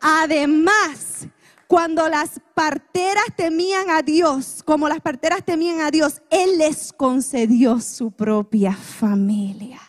además 0.00 1.26
cuando 1.66 2.08
las 2.08 2.40
parteras 2.54 3.24
temían 3.34 3.90
a 3.90 4.02
Dios, 4.02 4.62
como 4.64 4.88
las 4.88 5.00
parteras 5.00 5.44
temían 5.44 5.80
a 5.80 5.90
Dios, 5.90 6.22
Él 6.30 6.58
les 6.58 6.92
concedió 6.92 7.80
su 7.80 8.12
propia 8.12 8.72
familia. 8.72 9.80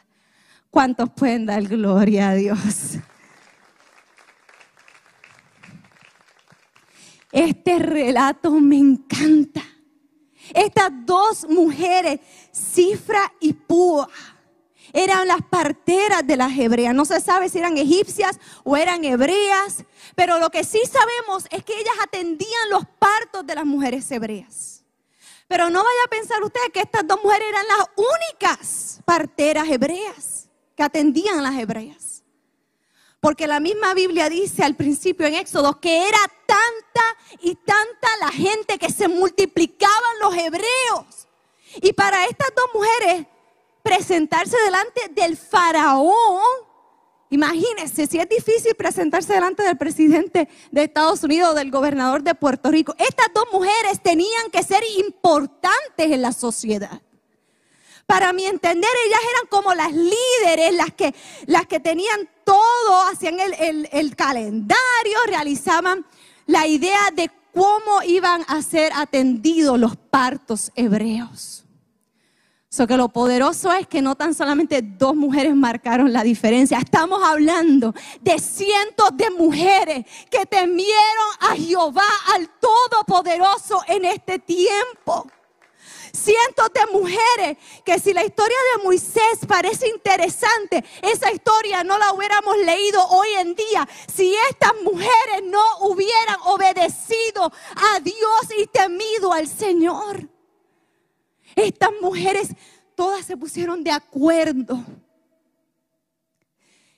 ¿Cuántos 0.72 1.08
pueden 1.12 1.46
dar 1.46 1.62
gloria 1.62 2.30
a 2.30 2.34
Dios? 2.34 2.98
Este 7.32 7.78
relato 7.78 8.50
me 8.60 8.80
encanta. 8.80 9.62
Estas 10.54 10.90
dos 11.06 11.48
mujeres, 11.48 12.20
Cifra 12.52 13.32
y 13.40 13.54
Púa, 13.54 14.10
eran 14.94 15.28
las 15.28 15.42
parteras 15.42 16.26
de 16.26 16.38
las 16.38 16.58
hebreas. 16.58 16.94
No 16.94 17.06
se 17.06 17.20
sabe 17.22 17.50
si 17.50 17.60
eran 17.60 17.78
egipcias 17.78 18.40
o 18.64 18.76
eran 18.76 19.04
hebreas, 19.04 19.86
pero 20.16 20.40
lo 20.40 20.50
que 20.50 20.64
sí 20.64 20.82
sabemos 20.86 21.46
es 21.50 21.64
que 21.64 21.74
ellas 21.80 21.96
atendían 22.04 22.70
los 22.70 22.84
partos 23.00 23.46
de 23.46 23.56
las 23.56 23.66
mujeres 23.66 24.10
hebreas. 24.12 24.84
Pero 25.48 25.70
no 25.70 25.80
vaya 25.80 26.04
a 26.06 26.10
pensar 26.10 26.44
usted 26.44 26.72
que 26.74 26.82
estas 26.82 27.06
dos 27.06 27.20
mujeres 27.24 27.48
eran 27.50 27.66
las 27.78 27.88
únicas 27.96 29.02
parteras 29.06 29.68
hebreas 29.70 30.50
que 30.76 30.84
atendían 30.84 31.40
a 31.40 31.42
las 31.42 31.60
hebreas. 31.60 32.11
Porque 33.22 33.46
la 33.46 33.60
misma 33.60 33.94
Biblia 33.94 34.30
dice 34.30 34.64
al 34.64 34.76
principio 34.76 35.28
en 35.28 35.36
Éxodo 35.36 35.80
que 35.80 36.08
era 36.08 36.18
tanta 36.48 37.40
y 37.40 37.54
tanta 37.54 38.08
la 38.20 38.32
gente 38.32 38.80
que 38.80 38.92
se 38.92 39.08
multiplicaban 39.08 40.20
los 40.22 40.36
hebreos. 40.36 41.28
Y 41.84 41.94
para 41.94 42.26
estas 42.26 42.50
dos 42.56 42.66
mujeres 42.74 43.28
presentarse 43.84 44.58
delante 44.66 45.02
del 45.12 45.38
faraón, 45.38 46.42
imagínense 47.30 48.08
si 48.08 48.18
es 48.18 48.28
difícil 48.28 48.74
presentarse 48.74 49.34
delante 49.34 49.62
del 49.62 49.78
presidente 49.78 50.50
de 50.72 50.84
Estados 50.84 51.24
Unidos 51.24 51.52
o 51.52 51.54
del 51.54 51.70
gobernador 51.70 52.24
de 52.24 52.34
Puerto 52.34 52.72
Rico. 52.72 52.96
Estas 52.98 53.28
dos 53.36 53.46
mujeres 53.54 54.02
tenían 54.02 54.50
que 54.52 54.64
ser 54.64 54.84
importantes 54.98 56.12
en 56.12 56.24
la 56.24 56.32
sociedad 56.32 57.02
para 58.06 58.34
mi 58.34 58.46
entender, 58.46 58.90
ellas 59.08 59.20
eran 59.34 59.48
como 59.50 59.74
las 59.74 59.92
líderes, 59.94 60.74
las 60.76 60.94
que, 60.94 61.14
las 61.46 61.66
que 61.66 61.80
tenían 61.80 62.30
todo, 62.44 63.02
hacían 63.12 63.38
el, 63.40 64.16
calendario, 64.16 65.18
realizaban 65.28 66.06
la 66.46 66.68
idea 66.68 67.12
de 67.14 67.32
cómo 67.54 68.02
iban 68.06 68.44
a 68.48 68.62
ser 68.62 68.92
atendidos 68.96 69.80
los 69.80 69.96
partos 69.96 70.72
hebreos. 70.76 71.66
So 72.70 72.88
que 72.88 72.96
lo 72.96 73.10
poderoso 73.10 73.74
es 73.74 73.86
que 73.86 74.02
no 74.02 74.16
tan 74.16 74.34
solamente 74.34 74.82
dos 74.82 75.14
mujeres 75.14 75.54
marcaron 75.54 76.14
la 76.14 76.24
diferencia, 76.24 76.78
estamos 76.78 77.22
hablando 77.22 77.94
de 78.22 78.40
cientos 78.40 79.10
de 79.14 79.30
mujeres 79.32 80.06
que 80.30 80.46
temieron 80.46 81.32
a 81.42 81.56
Jehová, 81.56 82.08
al 82.34 82.50
Todopoderoso 82.60 83.82
en 83.88 84.06
este 84.06 84.40
tiempo 84.40 85.28
cientos 86.14 86.70
de 86.74 86.86
mujeres 86.92 87.58
que 87.86 88.00
si 88.00 88.14
la 88.14 88.24
historia 88.24 88.58
de 88.76 88.84
Moisés 88.84 89.40
parece 89.48 89.88
interesante, 89.88 90.84
esa 91.02 91.32
historia 91.32 91.84
no 91.84 91.98
la 91.98 92.14
hubiéramos 92.14 92.58
leído 92.58 93.06
hoy 93.08 93.28
en 93.40 93.56
día 93.56 93.88
si 94.14 94.34
estas 94.50 94.74
mujeres 94.84 95.44
no 95.46 95.62
hubieran 95.82 96.38
obedecido 96.46 97.52
a 97.76 98.00
Dios 98.00 98.48
y 98.58 98.68
temido 98.68 99.34
al 99.34 99.48
Señor. 99.48 100.28
Estas 101.56 101.92
mujeres 102.02 102.50
todas 102.96 103.26
se 103.26 103.38
pusieron 103.38 103.84
de 103.84 103.92
acuerdo 103.92 104.84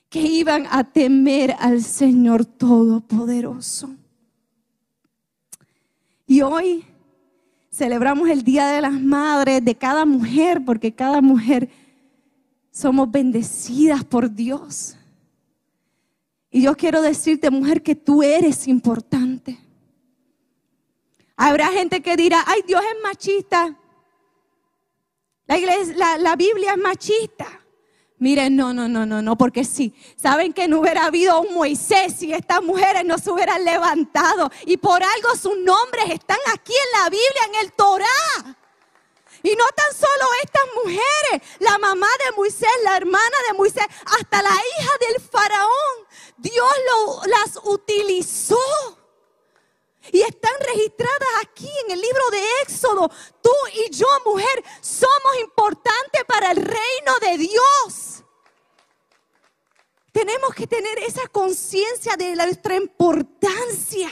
que 0.08 0.20
iban 0.20 0.66
a 0.70 0.84
temer 0.84 1.56
al 1.58 1.82
Señor 1.82 2.44
Todopoderoso. 2.44 3.96
Y 6.26 6.40
hoy 6.40 6.86
Celebramos 7.74 8.28
el 8.28 8.44
Día 8.44 8.68
de 8.68 8.80
las 8.80 8.92
Madres 8.92 9.64
de 9.64 9.74
cada 9.74 10.04
mujer, 10.04 10.64
porque 10.64 10.94
cada 10.94 11.20
mujer 11.20 11.68
somos 12.70 13.10
bendecidas 13.10 14.04
por 14.04 14.30
Dios. 14.30 14.96
Y 16.52 16.62
yo 16.62 16.76
quiero 16.76 17.02
decirte, 17.02 17.50
mujer, 17.50 17.82
que 17.82 17.96
tú 17.96 18.22
eres 18.22 18.68
importante. 18.68 19.58
Habrá 21.34 21.66
gente 21.72 22.00
que 22.00 22.16
dirá, 22.16 22.44
ay, 22.46 22.60
Dios 22.64 22.80
es 22.80 23.02
machista. 23.02 23.76
La, 25.48 25.58
iglesia, 25.58 26.18
la 26.18 26.36
Biblia 26.36 26.74
es 26.74 26.78
machista. 26.78 27.63
Miren, 28.24 28.56
no, 28.56 28.72
no, 28.72 28.88
no, 28.88 29.04
no, 29.04 29.20
no, 29.20 29.36
porque 29.36 29.64
sí. 29.64 29.94
Saben 30.16 30.54
que 30.54 30.66
no 30.66 30.80
hubiera 30.80 31.04
habido 31.04 31.42
un 31.42 31.52
Moisés 31.52 32.14
si 32.18 32.32
estas 32.32 32.62
mujeres 32.62 33.04
no 33.04 33.18
se 33.18 33.30
hubieran 33.30 33.62
levantado. 33.62 34.50
Y 34.64 34.78
por 34.78 35.02
algo 35.02 35.36
sus 35.36 35.58
nombres 35.58 36.06
están 36.08 36.38
aquí 36.54 36.72
en 36.72 37.02
la 37.02 37.10
Biblia, 37.10 37.42
en 37.48 37.54
el 37.56 37.72
Torah. 37.74 38.56
Y 39.42 39.54
no 39.54 39.64
tan 39.76 39.92
solo 39.94 40.24
estas 40.42 40.62
mujeres, 40.74 41.58
la 41.58 41.76
mamá 41.76 42.06
de 42.24 42.34
Moisés, 42.34 42.70
la 42.82 42.96
hermana 42.96 43.36
de 43.46 43.58
Moisés, 43.58 43.84
hasta 44.18 44.40
la 44.40 44.48
hija 44.48 44.90
del 45.06 45.20
faraón. 45.20 46.06
Dios 46.38 46.72
las 47.26 47.60
utilizó. 47.62 48.56
Y 50.12 50.22
están 50.22 50.54
registradas 50.60 51.28
aquí 51.42 51.70
en 51.84 51.90
el 51.90 52.00
libro 52.00 52.30
de 52.30 52.42
Éxodo. 52.62 53.10
Tú 53.42 53.52
y 53.74 53.90
yo, 53.90 54.06
mujer, 54.24 54.64
somos 54.80 55.40
importantes 55.42 56.24
para 56.26 56.52
el 56.52 56.56
reino 56.56 57.18
de 57.20 57.36
Dios. 57.36 58.13
Tenemos 60.14 60.54
que 60.54 60.68
tener 60.68 60.96
esa 61.00 61.26
conciencia 61.26 62.14
de 62.16 62.36
nuestra 62.36 62.76
importancia. 62.76 64.08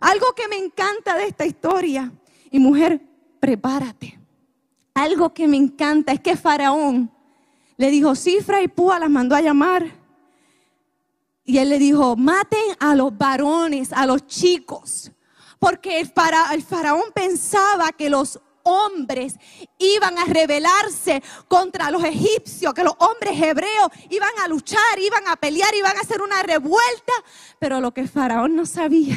Algo 0.00 0.32
que 0.32 0.48
me 0.48 0.56
encanta 0.56 1.14
de 1.14 1.26
esta 1.26 1.44
historia. 1.44 2.10
Y 2.50 2.58
mujer, 2.58 3.02
prepárate. 3.38 4.18
Algo 4.94 5.34
que 5.34 5.48
me 5.48 5.58
encanta 5.58 6.12
es 6.12 6.20
que 6.20 6.34
Faraón 6.34 7.12
le 7.76 7.90
dijo, 7.90 8.14
Cifra 8.14 8.62
y 8.62 8.68
Púa 8.68 8.98
las 8.98 9.10
mandó 9.10 9.34
a 9.34 9.42
llamar 9.42 10.06
y 11.44 11.58
él 11.58 11.68
le 11.68 11.78
dijo, 11.78 12.16
maten 12.16 12.74
a 12.80 12.94
los 12.94 13.16
varones, 13.16 13.92
a 13.92 14.06
los 14.06 14.26
chicos. 14.26 15.12
Porque 15.58 16.00
el, 16.00 16.08
faraón 16.08 17.12
pensaba 17.14 17.92
que 17.92 18.10
los 18.10 18.40
hombres 18.66 19.36
iban 19.78 20.18
a 20.18 20.24
rebelarse 20.24 21.22
contra 21.48 21.90
los 21.90 22.04
egipcios, 22.04 22.74
que 22.74 22.84
los 22.84 22.94
hombres 22.98 23.40
hebreos 23.40 23.88
iban 24.10 24.32
a 24.42 24.48
luchar, 24.48 24.98
iban 24.98 25.26
a 25.28 25.36
pelear, 25.36 25.74
iban 25.74 25.96
a 25.96 26.00
hacer 26.00 26.20
una 26.20 26.42
revuelta. 26.42 27.12
Pero 27.58 27.80
lo 27.80 27.94
que 27.94 28.08
faraón 28.08 28.56
no 28.56 28.66
sabía, 28.66 29.16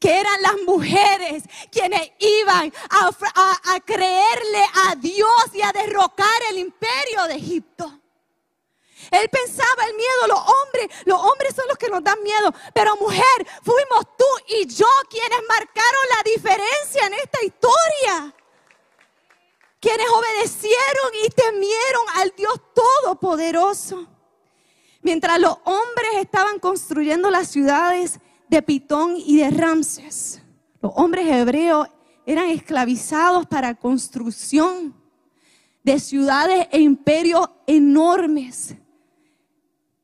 que 0.00 0.18
eran 0.18 0.42
las 0.42 0.56
mujeres 0.66 1.44
quienes 1.70 2.10
iban 2.18 2.72
a, 2.90 3.74
a 3.74 3.80
creerle 3.80 4.64
a 4.86 4.96
Dios 4.96 5.44
y 5.52 5.62
a 5.62 5.72
derrocar 5.72 6.40
el 6.50 6.58
imperio 6.58 7.24
de 7.28 7.34
Egipto. 7.34 8.00
Él 9.10 9.28
pensaba 9.28 9.84
el 9.86 9.94
miedo, 9.94 10.26
los 10.26 10.38
hombres, 10.38 10.88
los 11.06 11.20
hombres 11.20 11.54
son 11.54 11.66
los 11.68 11.78
que 11.78 11.88
nos 11.88 12.02
dan 12.02 12.22
miedo. 12.22 12.52
Pero 12.74 12.96
mujer, 12.96 13.46
fuimos 13.62 14.16
tú 14.16 14.24
y 14.48 14.66
yo 14.66 14.86
quienes 15.08 15.40
marcaron 15.48 16.04
la 16.16 16.22
diferencia 16.30 17.06
en 17.06 17.14
esta 17.14 17.44
historia. 17.44 18.34
Quienes 19.80 20.06
obedecieron 20.08 21.10
y 21.24 21.30
temieron 21.30 22.02
al 22.16 22.32
Dios 22.36 22.60
Todopoderoso. 22.74 24.08
Mientras 25.02 25.38
los 25.40 25.56
hombres 25.64 26.10
estaban 26.20 26.58
construyendo 26.58 27.30
las 27.30 27.48
ciudades 27.48 28.18
de 28.48 28.62
Pitón 28.62 29.14
y 29.16 29.36
de 29.36 29.50
Ramses, 29.50 30.42
los 30.82 30.92
hombres 30.96 31.26
hebreos 31.28 31.88
eran 32.26 32.50
esclavizados 32.50 33.46
para 33.46 33.74
construcción 33.74 34.94
de 35.84 36.00
ciudades 36.00 36.66
e 36.72 36.80
imperios 36.80 37.48
enormes. 37.66 38.74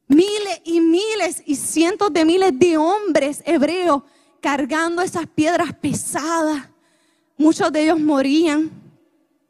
Miles 0.07 0.61
y 0.65 0.81
miles 0.81 1.43
y 1.45 1.57
cientos 1.57 2.13
de 2.13 2.25
miles 2.25 2.57
de 2.59 2.79
hombres 2.79 3.43
hebreos 3.45 4.03
cargando 4.41 5.03
esas 5.03 5.27
piedras 5.27 5.75
pesadas. 5.75 6.69
Muchos 7.37 7.73
de 7.73 7.83
ellos 7.83 7.99
morían 7.99 8.71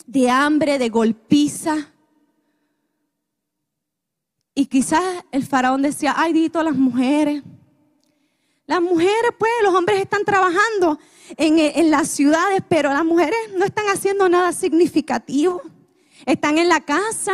de 0.06 0.30
hambre, 0.30 0.78
de 0.78 0.88
golpiza. 0.88 1.92
Y 4.54 4.66
quizás 4.66 5.02
el 5.32 5.44
faraón 5.44 5.82
decía, 5.82 6.14
ay, 6.16 6.32
dito 6.32 6.62
las 6.62 6.76
mujeres. 6.76 7.42
Las 8.66 8.80
mujeres, 8.80 9.32
pues, 9.38 9.52
los 9.62 9.74
hombres 9.74 10.00
están 10.00 10.24
trabajando 10.24 10.98
en, 11.36 11.58
en, 11.58 11.90
las 11.90 12.08
ciudades, 12.08 12.62
pero 12.68 12.90
las 12.90 13.04
mujeres 13.04 13.38
no 13.56 13.64
están 13.64 13.86
haciendo 13.86 14.28
nada 14.28 14.52
significativo. 14.52 15.60
Están 16.24 16.56
en 16.58 16.68
la 16.68 16.80
casa, 16.80 17.32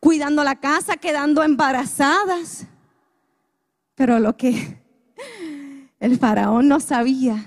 cuidando 0.00 0.44
la 0.44 0.56
casa, 0.56 0.96
quedando 0.96 1.42
embarazadas. 1.42 2.66
Pero 3.94 4.18
lo 4.18 4.36
que 4.36 4.82
el 6.00 6.18
faraón 6.18 6.68
no 6.68 6.80
sabía 6.80 7.46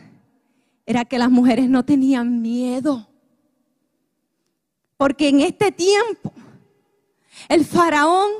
era 0.86 1.06
que 1.06 1.20
las 1.20 1.30
mujeres 1.30 1.70
no 1.70 1.86
tenían 1.86 2.42
miedo. 2.42 3.08
Porque 4.98 5.30
en 5.30 5.42
este 5.42 5.72
tiempo 5.72 6.34
el 7.50 7.66
faraón 7.66 8.32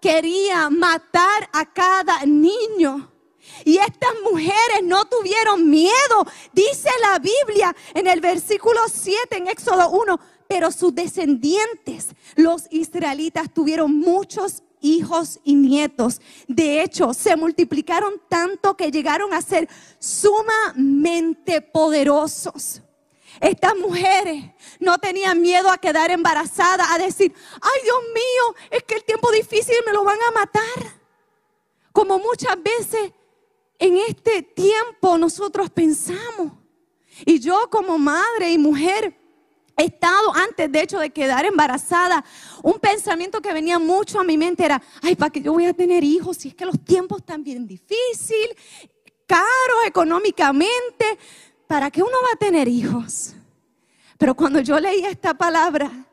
quería 0.00 0.70
matar 0.70 1.48
a 1.52 1.72
cada 1.72 2.24
niño. 2.24 3.12
Y 3.64 3.78
estas 3.78 4.12
mujeres 4.28 4.82
no 4.82 5.04
tuvieron 5.06 5.70
miedo. 5.70 6.26
Dice 6.52 6.90
la 7.00 7.18
Biblia 7.18 7.74
en 7.94 8.06
el 8.06 8.20
versículo 8.20 8.80
7 8.88 9.36
en 9.36 9.48
Éxodo 9.48 9.90
1 9.90 10.20
pero 10.48 10.70
sus 10.70 10.94
descendientes, 10.94 12.08
los 12.34 12.66
israelitas, 12.70 13.52
tuvieron 13.52 13.98
muchos 13.98 14.62
hijos 14.80 15.40
y 15.44 15.54
nietos. 15.54 16.20
De 16.46 16.82
hecho, 16.82 17.12
se 17.14 17.36
multiplicaron 17.36 18.20
tanto 18.28 18.76
que 18.76 18.90
llegaron 18.90 19.32
a 19.32 19.42
ser 19.42 19.68
sumamente 19.98 21.60
poderosos. 21.60 22.82
Estas 23.40 23.76
mujeres 23.76 24.44
no 24.80 24.98
tenían 24.98 25.40
miedo 25.40 25.70
a 25.70 25.78
quedar 25.78 26.10
embarazadas, 26.10 26.88
a 26.90 26.98
decir, 26.98 27.32
ay 27.60 27.82
Dios 27.82 27.98
mío, 28.14 28.68
es 28.70 28.82
que 28.84 28.94
el 28.94 29.04
tiempo 29.04 29.30
difícil 29.30 29.76
me 29.84 29.92
lo 29.92 30.04
van 30.04 30.18
a 30.28 30.30
matar. 30.32 31.00
Como 31.92 32.18
muchas 32.18 32.56
veces 32.62 33.12
en 33.78 33.96
este 33.98 34.42
tiempo 34.42 35.18
nosotros 35.18 35.70
pensamos. 35.70 36.52
Y 37.24 37.40
yo 37.40 37.68
como 37.70 37.98
madre 37.98 38.50
y 38.50 38.58
mujer, 38.58 39.16
estado 39.76 40.34
antes, 40.34 40.70
de 40.70 40.80
hecho, 40.80 40.98
de 40.98 41.10
quedar 41.10 41.44
embarazada, 41.44 42.24
un 42.62 42.78
pensamiento 42.78 43.40
que 43.40 43.52
venía 43.52 43.78
mucho 43.78 44.20
a 44.20 44.24
mi 44.24 44.36
mente 44.36 44.64
era, 44.64 44.82
ay, 45.02 45.16
¿para 45.16 45.30
qué 45.30 45.40
yo 45.40 45.52
voy 45.52 45.66
a 45.66 45.74
tener 45.74 46.02
hijos 46.02 46.38
si 46.38 46.48
es 46.48 46.54
que 46.54 46.64
los 46.64 46.82
tiempos 46.82 47.18
están 47.18 47.42
bien 47.42 47.66
difíciles, 47.66 48.56
caros 49.26 49.86
económicamente? 49.86 51.18
¿Para 51.66 51.90
qué 51.90 52.02
uno 52.02 52.12
va 52.24 52.34
a 52.34 52.38
tener 52.38 52.68
hijos? 52.68 53.34
Pero 54.18 54.34
cuando 54.34 54.60
yo 54.60 54.78
leía 54.78 55.10
esta 55.10 55.34
palabra, 55.34 56.05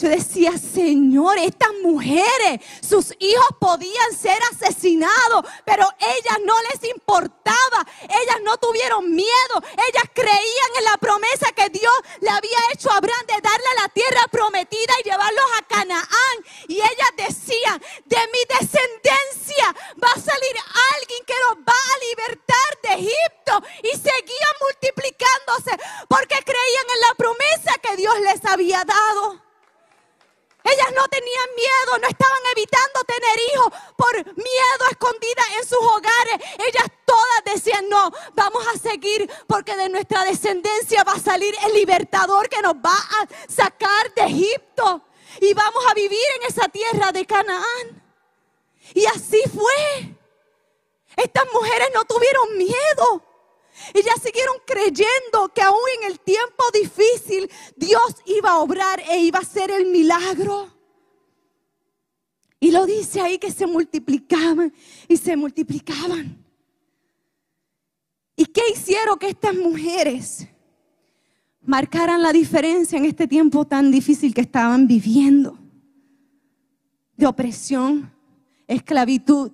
yo 0.00 0.08
decía, 0.08 0.52
Señor, 0.56 1.36
estas 1.38 1.72
mujeres, 1.82 2.60
sus 2.80 3.14
hijos 3.18 3.46
podían 3.60 4.16
ser 4.16 4.40
asesinados, 4.50 5.44
pero 5.66 5.86
ellas 5.98 6.38
no 6.44 6.54
les 6.70 6.90
importaba, 6.90 7.86
ellas 8.08 8.38
no 8.42 8.56
tuvieron 8.56 9.14
miedo, 9.14 9.54
ellas 9.62 10.04
creían 10.14 10.70
en 10.78 10.84
la 10.84 10.96
promesa 10.96 11.52
que 11.54 11.68
Dios 11.68 11.92
le 12.20 12.30
había 12.30 12.58
hecho 12.72 12.90
a 12.90 12.96
Abraham 12.96 13.26
de 13.26 13.40
darle 13.42 13.66
la 13.82 13.88
tierra 13.90 14.26
prometida 14.30 14.94
y 15.00 15.08
llevarlos 15.08 15.44
a 15.58 15.66
Canaán. 15.66 16.36
Y 16.68 16.76
ellas 16.76 17.12
decían, 17.16 17.82
de 18.06 18.18
mi 18.32 18.58
descendencia 18.58 19.74
va 20.02 20.08
a 20.16 20.20
salir 20.20 20.56
alguien 20.96 21.24
que 21.26 21.34
los 21.48 21.58
va 21.58 21.74
a 21.74 21.98
libertar 22.08 22.78
de 22.84 22.88
Egipto. 23.04 23.62
Y 23.82 23.90
seguían 23.96 24.54
multiplicándose 24.60 25.72
porque 26.08 26.36
creían 26.44 26.86
en 26.94 27.00
la 27.00 27.14
promesa 27.16 27.78
que 27.82 27.96
Dios 27.96 28.14
les 28.20 28.44
había 28.46 28.82
dado. 28.84 29.49
Ellas 30.64 30.92
no 30.94 31.06
tenían 31.08 31.48
miedo, 31.56 31.98
no 32.00 32.08
estaban 32.08 32.42
evitando 32.56 33.04
tener 33.04 33.38
hijos 33.52 33.72
por 33.96 34.14
miedo 34.36 34.84
escondida 34.90 35.42
en 35.58 35.66
sus 35.66 35.78
hogares. 35.78 36.38
Ellas 36.58 36.86
todas 37.04 37.54
decían, 37.54 37.88
no, 37.88 38.10
vamos 38.34 38.66
a 38.68 38.78
seguir 38.78 39.30
porque 39.46 39.76
de 39.76 39.88
nuestra 39.88 40.24
descendencia 40.24 41.04
va 41.04 41.12
a 41.12 41.18
salir 41.18 41.54
el 41.64 41.74
libertador 41.74 42.48
que 42.48 42.62
nos 42.62 42.74
va 42.74 42.94
a 42.94 43.52
sacar 43.52 44.12
de 44.14 44.22
Egipto. 44.22 45.02
Y 45.40 45.54
vamos 45.54 45.84
a 45.88 45.94
vivir 45.94 46.26
en 46.40 46.48
esa 46.48 46.68
tierra 46.68 47.12
de 47.12 47.24
Canaán. 47.24 48.02
Y 48.94 49.06
así 49.06 49.42
fue. 49.54 50.16
Estas 51.16 51.44
mujeres 51.52 51.88
no 51.94 52.04
tuvieron 52.04 52.58
miedo. 52.58 53.29
Ellas 53.94 54.20
siguieron 54.22 54.56
creyendo 54.66 55.48
que 55.54 55.62
aún 55.62 55.78
en 56.00 56.10
el 56.10 56.20
tiempo 56.20 56.64
difícil 56.72 57.50
Dios 57.76 58.16
iba 58.26 58.50
a 58.50 58.58
obrar 58.58 59.00
e 59.08 59.18
iba 59.18 59.38
a 59.38 59.42
hacer 59.42 59.70
el 59.70 59.86
milagro. 59.86 60.68
Y 62.60 62.70
lo 62.70 62.84
dice 62.84 63.20
ahí 63.20 63.38
que 63.38 63.50
se 63.50 63.66
multiplicaban 63.66 64.72
y 65.08 65.16
se 65.16 65.36
multiplicaban. 65.36 66.44
¿Y 68.36 68.46
qué 68.46 68.62
hicieron 68.72 69.18
que 69.18 69.28
estas 69.28 69.54
mujeres 69.54 70.46
marcaran 71.62 72.22
la 72.22 72.32
diferencia 72.32 72.98
en 72.98 73.04
este 73.04 73.26
tiempo 73.26 73.66
tan 73.66 73.90
difícil 73.90 74.34
que 74.34 74.42
estaban 74.42 74.86
viviendo? 74.86 75.58
De 77.16 77.26
opresión, 77.26 78.12
esclavitud 78.66 79.52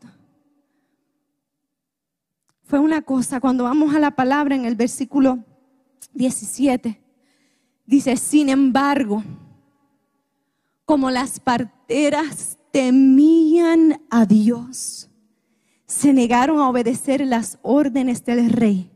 fue 2.67 2.81
una 2.81 3.01
cosa, 3.03 3.41
cuando 3.41 3.65
vamos 3.65 3.95
a 3.95 4.01
la 4.01 4.11
palabra 4.11 4.57
en 4.57 4.65
el 4.65 4.75
versículo 4.75 5.45
17, 6.15 7.01
dice, 7.87 8.17
sin 8.17 8.49
embargo, 8.49 9.23
como 10.85 11.11
las 11.11 11.39
parteras 11.39 12.59
temían 12.73 14.03
a 14.11 14.27
Dios, 14.27 15.09
se 15.87 16.13
negaron 16.13 16.59
a 16.59 16.69
obedecer 16.69 17.25
las 17.25 17.59
órdenes 17.63 18.25
del 18.25 18.51
rey 18.51 18.91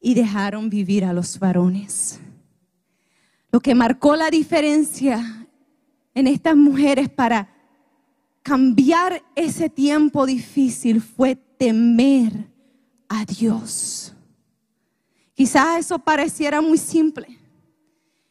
y 0.00 0.14
dejaron 0.14 0.70
vivir 0.70 1.04
a 1.04 1.12
los 1.12 1.38
varones. 1.38 2.18
Lo 3.52 3.60
que 3.60 3.74
marcó 3.74 4.16
la 4.16 4.30
diferencia 4.30 5.46
en 6.14 6.26
estas 6.26 6.56
mujeres 6.56 7.10
para 7.10 7.50
cambiar 8.42 9.22
ese 9.34 9.68
tiempo 9.68 10.24
difícil 10.24 11.02
fue 11.02 11.36
temer 11.36 12.55
a 13.08 13.24
Dios. 13.24 14.12
Quizás 15.34 15.80
eso 15.80 15.98
pareciera 15.98 16.60
muy 16.60 16.78
simple. 16.78 17.38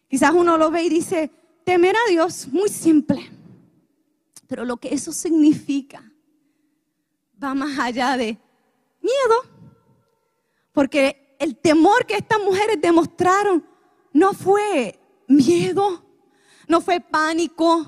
Quizás 0.08 0.32
uno 0.34 0.58
lo 0.58 0.72
ve 0.72 0.84
y 0.84 0.90
dice, 0.90 1.32
temer 1.64 1.96
a 1.96 2.10
Dios, 2.10 2.48
muy 2.48 2.70
simple. 2.70 3.30
Pero 4.48 4.66
lo 4.66 4.78
que 4.78 4.94
eso 4.94 5.12
significa 5.12 6.04
va 7.44 7.54
más 7.54 7.78
allá 7.80 8.18
de 8.18 8.38
miedo. 9.02 9.36
Porque 10.72 11.36
el 11.40 11.58
temor 11.58 12.06
que 12.06 12.16
estas 12.16 12.40
mujeres 12.40 12.80
demostraron 12.82 13.66
no 14.14 14.34
fue 14.34 15.00
miedo, 15.28 16.04
no 16.68 16.82
fue 16.82 17.00
pánico, 17.00 17.86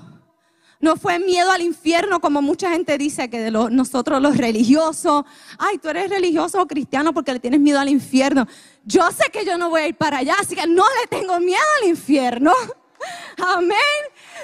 no 0.80 0.96
fue 0.96 1.18
miedo 1.18 1.50
al 1.50 1.62
infierno 1.62 2.20
como 2.20 2.40
mucha 2.40 2.70
gente 2.70 2.96
dice 2.98 3.28
que 3.28 3.40
de 3.40 3.50
nosotros 3.50 4.22
los 4.22 4.36
religiosos, 4.36 5.24
ay, 5.58 5.78
tú 5.78 5.88
eres 5.88 6.08
religioso 6.08 6.62
o 6.62 6.66
cristiano 6.66 7.12
porque 7.12 7.32
le 7.32 7.40
tienes 7.40 7.60
miedo 7.60 7.80
al 7.80 7.88
infierno. 7.88 8.46
Yo 8.84 9.10
sé 9.10 9.30
que 9.32 9.44
yo 9.44 9.58
no 9.58 9.70
voy 9.70 9.82
a 9.82 9.88
ir 9.88 9.96
para 9.96 10.18
allá, 10.18 10.36
así 10.40 10.54
que 10.54 10.66
no 10.66 10.84
le 11.00 11.08
tengo 11.08 11.40
miedo 11.40 11.60
al 11.82 11.88
infierno. 11.88 12.52
Amén. 13.38 13.76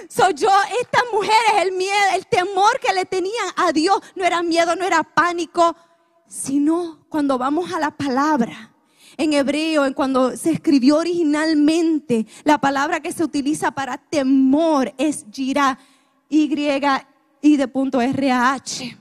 Soy 0.08 0.34
yo, 0.34 0.50
estas 0.80 1.02
mujeres, 1.12 1.62
el 1.62 1.72
miedo, 1.72 1.92
el 2.14 2.26
temor 2.26 2.80
que 2.80 2.92
le 2.92 3.04
tenían 3.04 3.46
a 3.56 3.72
Dios 3.72 4.00
no 4.16 4.24
era 4.24 4.42
miedo, 4.42 4.74
no 4.74 4.84
era 4.84 5.02
pánico, 5.04 5.76
sino 6.26 7.06
cuando 7.08 7.38
vamos 7.38 7.72
a 7.72 7.78
la 7.78 7.92
palabra. 7.92 8.72
En 9.16 9.32
hebreo, 9.32 9.86
en 9.86 9.92
cuando 9.92 10.36
se 10.36 10.50
escribió 10.50 10.96
originalmente, 10.96 12.26
la 12.42 12.58
palabra 12.58 12.98
que 12.98 13.12
se 13.12 13.22
utiliza 13.22 13.70
para 13.70 13.98
temor 13.98 14.92
es 14.98 15.24
girá 15.30 15.78
y 16.28 17.56
de 17.56 17.68
punto 17.68 18.00
RH. 18.00 18.98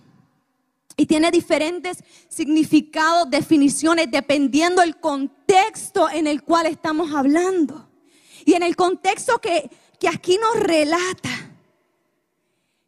Y 0.96 1.06
tiene 1.06 1.32
diferentes 1.32 2.04
significados, 2.30 3.30
definiciones, 3.30 4.12
dependiendo 4.12 4.82
del 4.82 4.98
contexto 4.98 6.10
en 6.10 6.28
el 6.28 6.44
cual 6.44 6.68
estamos 6.68 7.14
hablando. 7.14 7.88
Y 8.46 8.54
en 8.54 8.64
el 8.64 8.76
contexto 8.76 9.40
que, 9.40 9.70
que 10.00 10.08
aquí 10.08 10.38
nos 10.38 10.62
relata, 10.62 11.30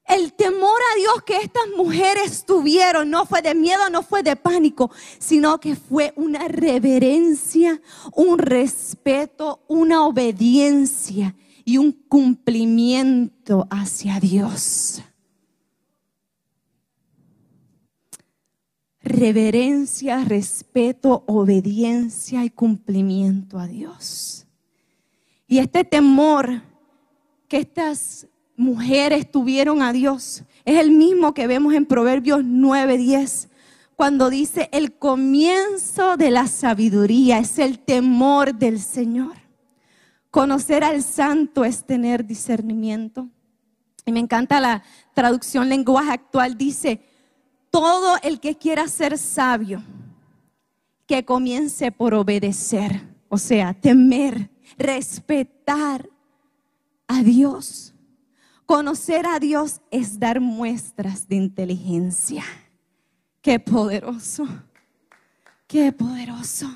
el 0.08 0.34
temor 0.34 0.80
a 0.94 0.96
Dios 0.98 1.24
que 1.26 1.38
estas 1.38 1.68
mujeres 1.76 2.46
tuvieron 2.46 3.10
no 3.10 3.26
fue 3.26 3.42
de 3.42 3.56
miedo, 3.56 3.90
no 3.90 4.04
fue 4.04 4.22
de 4.22 4.36
pánico, 4.36 4.92
sino 5.18 5.60
que 5.60 5.76
fue 5.76 6.14
una 6.16 6.48
reverencia, 6.48 7.82
un 8.14 8.38
respeto, 8.38 9.62
una 9.68 10.06
obediencia 10.06 11.34
y 11.66 11.80
un 11.80 11.92
cumplimiento 11.92 13.68
hacia 13.72 14.20
Dios. 14.20 15.02
Reverencia, 19.02 20.24
respeto, 20.24 21.24
obediencia 21.28 22.46
y 22.46 22.50
cumplimiento 22.52 23.60
a 23.60 23.68
Dios. 23.68 24.46
Y 25.48 25.58
este 25.58 25.84
temor 25.84 26.62
que 27.48 27.58
estas 27.58 28.28
mujeres 28.56 29.30
tuvieron 29.30 29.82
a 29.82 29.92
Dios 29.92 30.44
es 30.64 30.80
el 30.80 30.92
mismo 30.92 31.34
que 31.34 31.48
vemos 31.48 31.74
en 31.74 31.86
Proverbios 31.86 32.44
9:10 32.44 33.50
cuando 33.96 34.30
dice 34.30 34.70
el 34.72 34.98
comienzo 34.98 36.18
de 36.18 36.32
la 36.32 36.48
sabiduría 36.48 37.40
es 37.40 37.60
el 37.60 37.80
temor 37.80 38.54
del 38.56 38.80
Señor. 38.80 39.45
Conocer 40.36 40.84
al 40.84 41.02
santo 41.02 41.64
es 41.64 41.86
tener 41.86 42.26
discernimiento. 42.26 43.30
Y 44.06 44.12
me 44.12 44.20
encanta 44.20 44.60
la 44.60 44.84
traducción 45.14 45.70
lenguaje 45.70 46.12
actual. 46.12 46.58
Dice, 46.58 47.00
todo 47.72 48.18
el 48.22 48.42
que 48.42 48.58
quiera 48.58 48.86
ser 48.90 49.18
sabio, 49.18 49.82
que 51.08 51.24
comience 51.24 51.90
por 51.90 52.14
obedecer, 52.14 53.02
o 53.30 53.38
sea, 53.38 53.74
temer, 53.74 54.52
respetar 54.78 56.10
a 57.08 57.24
Dios. 57.24 57.94
Conocer 58.66 59.26
a 59.28 59.40
Dios 59.40 59.80
es 59.90 60.20
dar 60.20 60.42
muestras 60.42 61.30
de 61.30 61.38
inteligencia. 61.38 62.44
Qué 63.42 63.58
poderoso, 63.58 64.46
qué 65.66 65.94
poderoso 65.94 66.68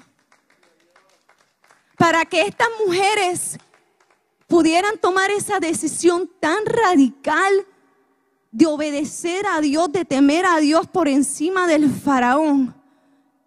para 2.00 2.24
que 2.24 2.44
estas 2.44 2.70
mujeres 2.86 3.60
pudieran 4.48 4.98
tomar 5.00 5.30
esa 5.32 5.60
decisión 5.60 6.32
tan 6.40 6.66
radical 6.66 7.68
de 8.52 8.66
obedecer 8.66 9.46
a 9.46 9.60
Dios, 9.60 9.92
de 9.92 10.06
temer 10.06 10.46
a 10.46 10.60
Dios 10.62 10.88
por 10.88 11.10
encima 11.10 11.68
del 11.68 11.92
faraón. 11.92 12.74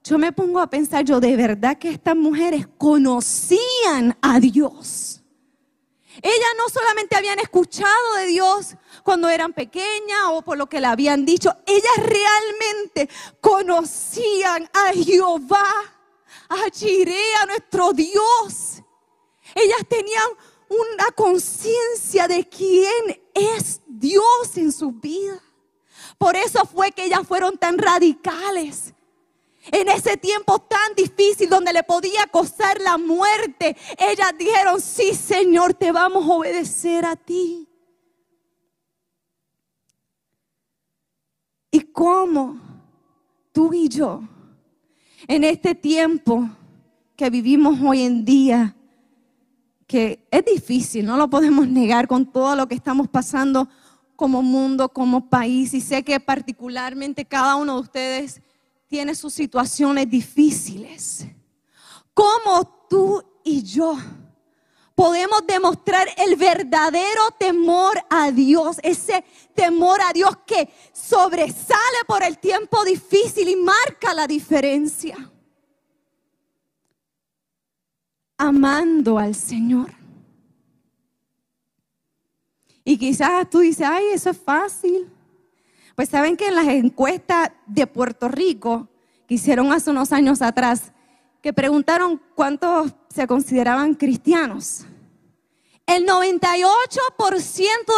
Yo 0.05 0.19
me 0.19 0.33
pongo 0.33 0.61
a 0.61 0.69
pensar, 0.69 1.03
yo 1.03 1.19
de 1.19 1.35
verdad 1.35 1.79
que 1.79 1.89
estas 1.89 2.15
mujeres 2.15 2.69
conocían 2.77 4.19
a 4.21 4.39
Dios. 4.39 5.23
Ellas 6.21 6.55
no 6.59 6.69
solamente 6.69 7.17
habían 7.17 7.39
escuchado 7.39 8.17
de 8.19 8.27
Dios 8.27 8.77
cuando 9.03 9.31
eran 9.31 9.55
pequeñas 9.55 10.25
o 10.33 10.43
por 10.43 10.59
lo 10.59 10.69
que 10.69 10.79
le 10.79 10.89
habían 10.89 11.25
dicho, 11.25 11.57
ellas 11.65 11.97
realmente 11.97 13.09
conocían 13.41 14.69
a 14.75 14.93
Jehová 14.93 15.92
a 16.53 17.43
a 17.43 17.47
nuestro 17.47 17.93
Dios. 17.93 18.83
Ellas 19.55 19.87
tenían 19.89 20.29
una 20.69 21.11
conciencia 21.15 22.29
de 22.29 22.49
quién 22.49 23.23
es 23.35 23.81
Dios 23.87 24.57
en 24.57 24.73
su 24.73 24.93
vida. 24.93 25.43
Por 26.19 26.37
eso 26.37 26.65
fue 26.67 26.93
que 26.93 27.05
ellas 27.05 27.27
fueron 27.27 27.59
tan 27.59 27.79
radicales. 27.79 28.95
En 29.71 29.89
ese 29.89 30.17
tiempo 30.17 30.59
tan 30.59 30.95
difícil 30.97 31.49
donde 31.49 31.73
le 31.73 31.85
podía 31.85 32.27
costar 32.27 32.81
la 32.81 32.99
muerte, 32.99 33.77
ellas 33.97 34.33
dijeron, 34.37 34.81
sí 34.81 35.15
Señor, 35.15 35.75
te 35.75 35.93
vamos 35.93 36.25
a 36.29 36.33
obedecer 36.33 37.05
a 37.05 37.15
ti. 37.15 37.69
¿Y 41.71 41.81
cómo 41.93 42.59
tú 43.53 43.73
y 43.73 43.89
yo, 43.89 44.23
en 45.29 45.45
este 45.45 45.75
tiempo 45.75 46.49
que 47.17 47.31
vivimos 47.31 47.79
hoy 47.81 48.03
en 48.03 48.25
día, 48.25 48.77
que 49.87 50.27
es 50.31 50.45
difícil, 50.45 51.05
no 51.05 51.17
lo 51.17 51.29
podemos 51.29 51.69
negar 51.69 52.09
con 52.09 52.31
todo 52.31 52.57
lo 52.57 52.67
que 52.67 52.75
estamos 52.75 53.09
pasando 53.09 53.69
como 54.17 54.43
mundo, 54.43 54.89
como 54.89 55.29
país, 55.29 55.75
y 55.75 55.81
sé 55.81 56.03
que 56.03 56.19
particularmente 56.21 57.25
cada 57.25 57.57
uno 57.57 57.75
de 57.75 57.81
ustedes 57.81 58.43
tiene 58.87 59.15
sus 59.15 59.33
situaciones 59.33 60.09
difíciles. 60.09 61.27
¿Cómo 62.15 62.87
tú 62.89 63.25
y 63.45 63.63
yo 63.63 63.97
podemos 64.95 65.47
demostrar 65.47 66.07
el 66.19 66.37
verdadero 66.37 67.31
temor 67.39 67.99
a 68.11 68.31
Dios, 68.31 68.79
ese 68.83 69.25
temor 69.55 70.01
a 70.01 70.13
Dios 70.13 70.37
que 70.47 70.69
sobresale 70.93 71.99
por 72.07 72.23
el 72.23 72.39
tiempo 72.39 72.85
difícil 72.85 73.49
y 73.49 73.57
marca 73.57 74.15
la 74.15 74.27
diferencia? 74.27 75.17
Amando 78.39 79.19
al 79.19 79.35
Señor. 79.35 79.93
Y 82.85 82.99
quizás 82.99 83.49
tú 83.49 83.61
dices, 83.61 83.87
ay, 83.89 84.07
eso 84.13 84.31
es 84.31 84.39
fácil. 84.39 85.09
Pues 85.95 86.09
saben 86.09 86.37
que 86.37 86.49
en 86.49 86.57
las 86.57 86.67
encuestas 86.67 87.53
de 87.67 87.87
Puerto 87.87 88.29
Rico 88.29 88.89
que 89.27 89.35
hicieron 89.35 89.73
hace 89.73 89.91
unos 89.91 90.13
años 90.13 90.43
atrás, 90.43 90.93
que 91.43 91.53
preguntaron 91.53 92.23
cuántos 92.35 92.93
se 93.13 93.27
consideraban 93.27 93.95
cristianos. 93.95 94.87
El 95.85 96.07
98% 96.07 96.57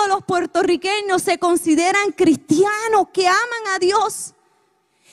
de 0.03 0.09
los 0.09 0.25
puertorriqueños 0.25 1.23
se 1.23 1.39
consideran 1.39 2.13
cristianos 2.13 3.09
que 3.13 3.29
aman 3.29 3.75
a 3.75 3.79
Dios. 3.79 4.35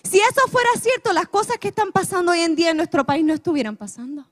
Si 0.10 0.20
eso 0.20 0.48
fuera 0.48 0.70
cierto, 0.82 1.14
las 1.14 1.28
cosas 1.28 1.58
que 1.58 1.68
están 1.68 1.92
pasando 1.92 2.32
hoy 2.32 2.40
en 2.40 2.56
día 2.56 2.72
en 2.72 2.78
nuestro 2.78 3.06
país 3.06 3.24
no 3.24 3.34
estuvieran 3.34 3.76
pasando. 3.76 4.26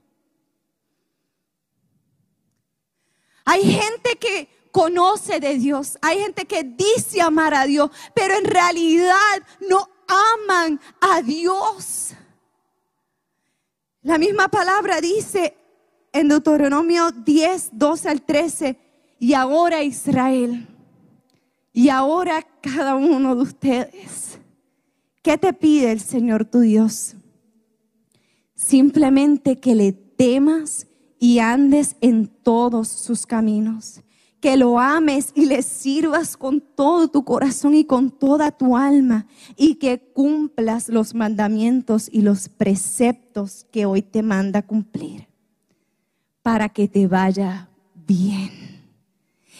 Hay 3.44 3.64
gente 3.64 4.16
que 4.18 4.48
conoce 4.72 5.40
de 5.40 5.56
Dios. 5.56 5.98
Hay 6.02 6.20
gente 6.20 6.46
que 6.46 6.64
dice 6.64 7.22
amar 7.22 7.54
a 7.54 7.66
Dios, 7.66 7.92
pero 8.16 8.36
en 8.36 8.46
realidad 8.46 9.44
no 9.68 9.90
aman 10.08 10.80
a 11.02 11.22
Dios. 11.22 12.14
La 14.10 14.18
misma 14.18 14.48
palabra 14.48 15.02
dice 15.02 15.54
en 16.12 16.30
Deuteronomio 16.30 17.12
10, 17.12 17.70
12 17.74 18.10
al 18.10 18.24
13, 18.24 18.76
y 19.20 19.36
ahora 19.36 19.84
Israel, 19.84 20.68
y 21.72 21.90
ahora 21.90 22.44
cada 22.60 22.96
uno 22.96 23.36
de 23.36 23.44
ustedes, 23.44 24.40
¿qué 25.22 25.38
te 25.38 25.54
pide 25.54 25.92
el 25.92 26.00
Señor 26.00 26.46
tu 26.46 26.62
Dios? 26.62 27.18
Simplemente 28.56 29.60
que 29.60 29.76
le 29.76 29.92
temas 29.92 30.88
y 31.20 31.38
andes 31.38 31.96
en 32.02 32.26
todos 32.26 32.88
sus 32.88 33.28
caminos 33.28 34.02
que 34.40 34.56
lo 34.56 34.80
ames 34.80 35.32
y 35.36 35.46
le 35.46 35.62
sirvas 35.62 36.38
con 36.38 36.62
todo 36.62 37.10
tu 37.10 37.26
corazón 37.26 37.76
y 37.76 37.84
con 37.84 38.10
toda 38.10 38.52
tu 38.52 38.78
alma 38.78 39.28
y 39.58 39.76
que 39.76 40.00
cumplas 40.00 40.88
los 40.88 41.14
mandamientos 41.14 42.10
y 42.12 42.22
los 42.22 42.48
preceptos 42.48 43.66
que 43.72 43.86
hoy 43.86 44.02
te 44.02 44.22
manda 44.22 44.62
cumplir 44.62 45.28
para 46.42 46.70
que 46.70 46.88
te 46.88 47.08
vaya 47.08 47.70
bien. 47.94 48.50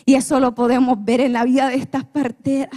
Y 0.06 0.16
eso 0.16 0.40
lo 0.40 0.56
podemos 0.56 1.04
ver 1.04 1.22
en 1.22 1.34
la 1.34 1.44
vida 1.44 1.68
de 1.68 1.76
estas 1.76 2.06
parteras. 2.06 2.72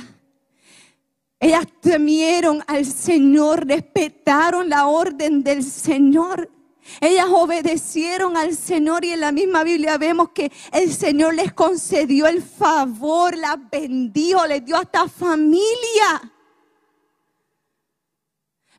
Ellas 1.38 1.67
temieron 1.81 2.62
al 2.67 2.85
Señor, 2.85 3.67
respetaron 3.67 4.69
la 4.69 4.87
orden 4.87 5.43
del 5.43 5.65
Señor 5.65 6.52
ellas 7.01 7.27
obedecieron 7.31 8.37
al 8.37 8.57
Señor 8.57 9.05
y 9.05 9.12
en 9.12 9.21
la 9.21 9.33
misma 9.33 9.64
Biblia 9.64 9.99
vemos 9.99 10.31
que 10.31 10.51
el 10.73 10.92
Señor 10.92 11.35
les 11.35 11.53
concedió 11.53 12.27
el 12.27 12.42
favor, 12.42 13.37
las 13.37 13.59
bendijo, 13.71 14.47
les 14.47 14.64
dio 14.64 14.77
hasta 14.77 15.09
familia. 15.09 16.33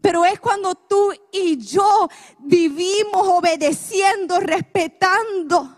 Pero 0.02 0.26
es 0.26 0.39
cuando 0.39 0.76
tú 0.76 1.13
y 1.32 1.58
yo 1.58 2.10
vivimos 2.39 3.26
obedeciendo, 3.26 4.39
respetando, 4.42 5.78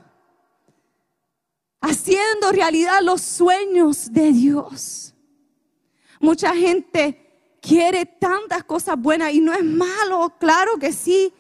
haciendo 1.80 2.52
realidad 2.52 3.02
los 3.04 3.22
sueños 3.22 4.12
de 4.12 4.32
Dios. 4.32 5.14
Mucha 6.20 6.56
gente 6.56 7.58
quiere 7.62 8.08
tantas 8.08 8.64
cosas 8.64 8.98
buenas 8.98 9.32
y 9.32 9.42
no 9.42 9.54
es 9.54 9.64
malo, 9.64 10.34
claro 10.40 10.78
que 10.80 10.92
sí. 10.92 11.32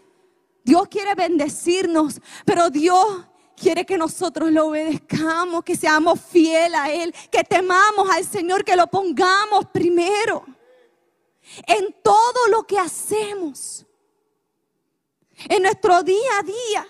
Dios 0.65 0.87
quiere 0.89 1.13
bendecirnos, 1.13 2.19
pero 2.43 2.71
Dios 2.71 3.23
quiere 3.55 3.85
que 3.85 3.99
nosotros 3.99 4.51
lo 4.51 4.67
obedezcamos, 4.67 5.63
que 5.63 5.77
seamos 5.77 6.19
fieles 6.19 6.77
a 6.77 6.91
Él, 6.91 7.13
que 7.31 7.43
temamos 7.43 8.09
al 8.09 8.25
Señor, 8.25 8.65
que 8.65 8.75
lo 8.75 8.87
pongamos 8.87 9.67
primero 9.71 10.43
en 11.67 11.95
todo 12.03 12.47
lo 12.49 12.63
que 12.63 12.79
hacemos, 12.79 13.85
en 15.47 15.61
nuestro 15.61 16.01
día 16.01 16.39
a 16.39 16.43
día. 16.43 16.87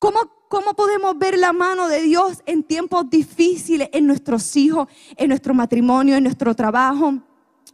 ¿Cómo, 0.00 0.18
¿Cómo 0.48 0.74
podemos 0.74 1.16
ver 1.16 1.38
la 1.38 1.52
mano 1.52 1.86
de 1.86 2.02
Dios 2.02 2.42
en 2.46 2.64
tiempos 2.64 3.08
difíciles, 3.08 3.88
en 3.92 4.08
nuestros 4.08 4.56
hijos, 4.56 4.88
en 5.16 5.28
nuestro 5.28 5.54
matrimonio, 5.54 6.16
en 6.16 6.24
nuestro 6.24 6.52
trabajo? 6.56 7.22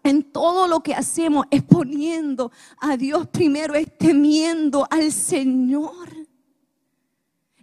En 0.03 0.23
todo 0.23 0.67
lo 0.67 0.81
que 0.81 0.95
hacemos 0.95 1.47
es 1.51 1.63
poniendo 1.63 2.51
a 2.79 2.97
Dios 2.97 3.27
primero, 3.29 3.75
es 3.75 3.97
temiendo 3.99 4.87
al 4.91 5.13
Señor 5.13 6.09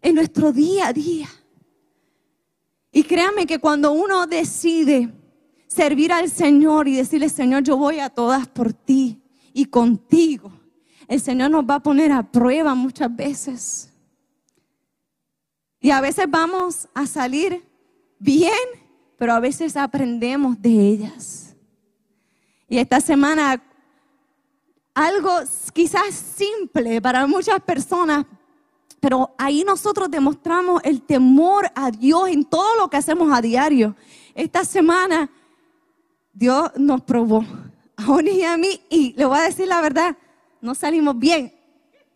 en 0.02 0.15
nuestro 0.15 0.52
día 0.52 0.88
a 0.88 0.93
día. 0.93 1.28
Y 2.91 3.04
créame 3.04 3.45
que 3.45 3.60
cuando 3.60 3.91
uno 3.91 4.26
decide 4.26 5.13
servir 5.67 6.12
al 6.12 6.30
Señor 6.30 6.88
y 6.88 6.95
decirle, 6.95 7.30
Señor, 7.30 7.63
yo 7.63 7.78
voy 7.78 8.00
a 8.00 8.10
todas 8.10 8.47
por 8.47 8.73
ti 8.73 9.21
y 9.54 9.65
contigo, 9.65 10.52
el 11.08 11.21
Señor 11.21 11.52
nos 11.52 11.63
va 11.63 11.76
a 11.76 11.84
poner 11.84 12.12
a 12.12 12.23
prueba 12.23 12.73
muchas 12.76 13.13
veces. 13.15 13.93
Y 15.80 15.91
a 15.91 16.02
veces 16.02 16.26
vamos 16.30 16.88
a 16.93 17.06
salir 17.06 17.63
bien, 18.19 18.52
pero 19.17 19.34
a 19.34 19.39
veces 19.39 19.78
aprendemos 19.78 20.60
de 20.62 20.69
ellas. 20.69 21.46
Y 22.69 22.77
esta 22.77 22.99
semana, 22.99 23.62
algo 24.93 25.32
quizás 25.73 26.13
simple 26.13 27.01
para 27.01 27.25
muchas 27.27 27.62
personas, 27.62 28.25
pero 28.99 29.34
ahí 29.38 29.63
nosotros 29.63 30.10
demostramos 30.10 30.82
el 30.84 31.01
temor 31.01 31.69
a 31.75 31.91
Dios 31.91 32.30
en 32.30 32.43
todo 32.43 32.75
lo 32.75 32.89
que 32.89 32.97
hacemos 32.97 33.32
a 33.32 33.41
diario. 33.41 33.95
Esta 34.34 34.65
semana 34.65 35.30
Dios 36.34 36.71
nos 36.75 37.01
probó 37.01 37.45
a 37.95 38.12
Oni 38.12 38.32
y 38.32 38.43
a 38.43 38.58
mí 38.58 38.82
y 38.89 39.13
le 39.13 39.25
voy 39.25 39.39
a 39.39 39.43
decir 39.43 39.67
la 39.67 39.82
verdad, 39.82 40.17
no 40.62 40.75
salimos 40.75 41.17
bien. 41.17 41.53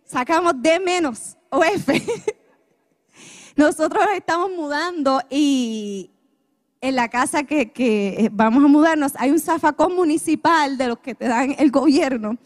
Sacamos 0.04 0.54
D 0.58 0.80
menos 0.80 1.38
o 1.50 1.64
F. 1.64 2.04
Nosotros 3.56 4.04
estamos 4.16 4.52
mudando 4.52 5.22
y, 5.30 6.12
en 6.82 6.96
la 6.96 7.10
casa 7.10 7.44
que, 7.44 7.72
que, 7.72 8.30
vamos 8.34 8.64
a 8.64 8.68
mudarnos 8.68 9.14
hay 9.18 9.30
un 9.30 9.40
zafacón 9.40 9.96
municipal 9.96 10.78
de 10.78 10.88
los 10.88 11.00
que 11.00 11.14
te 11.14 11.28
dan 11.28 11.56
el 11.58 11.72
gobierno. 11.72 12.38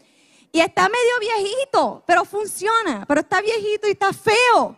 Y 0.52 0.60
está 0.60 0.82
medio 0.82 1.20
viejito, 1.20 2.02
pero 2.06 2.24
funciona, 2.24 3.04
pero 3.08 3.20
está 3.20 3.40
viejito 3.40 3.88
y 3.88 3.92
está 3.92 4.12
feo. 4.12 4.76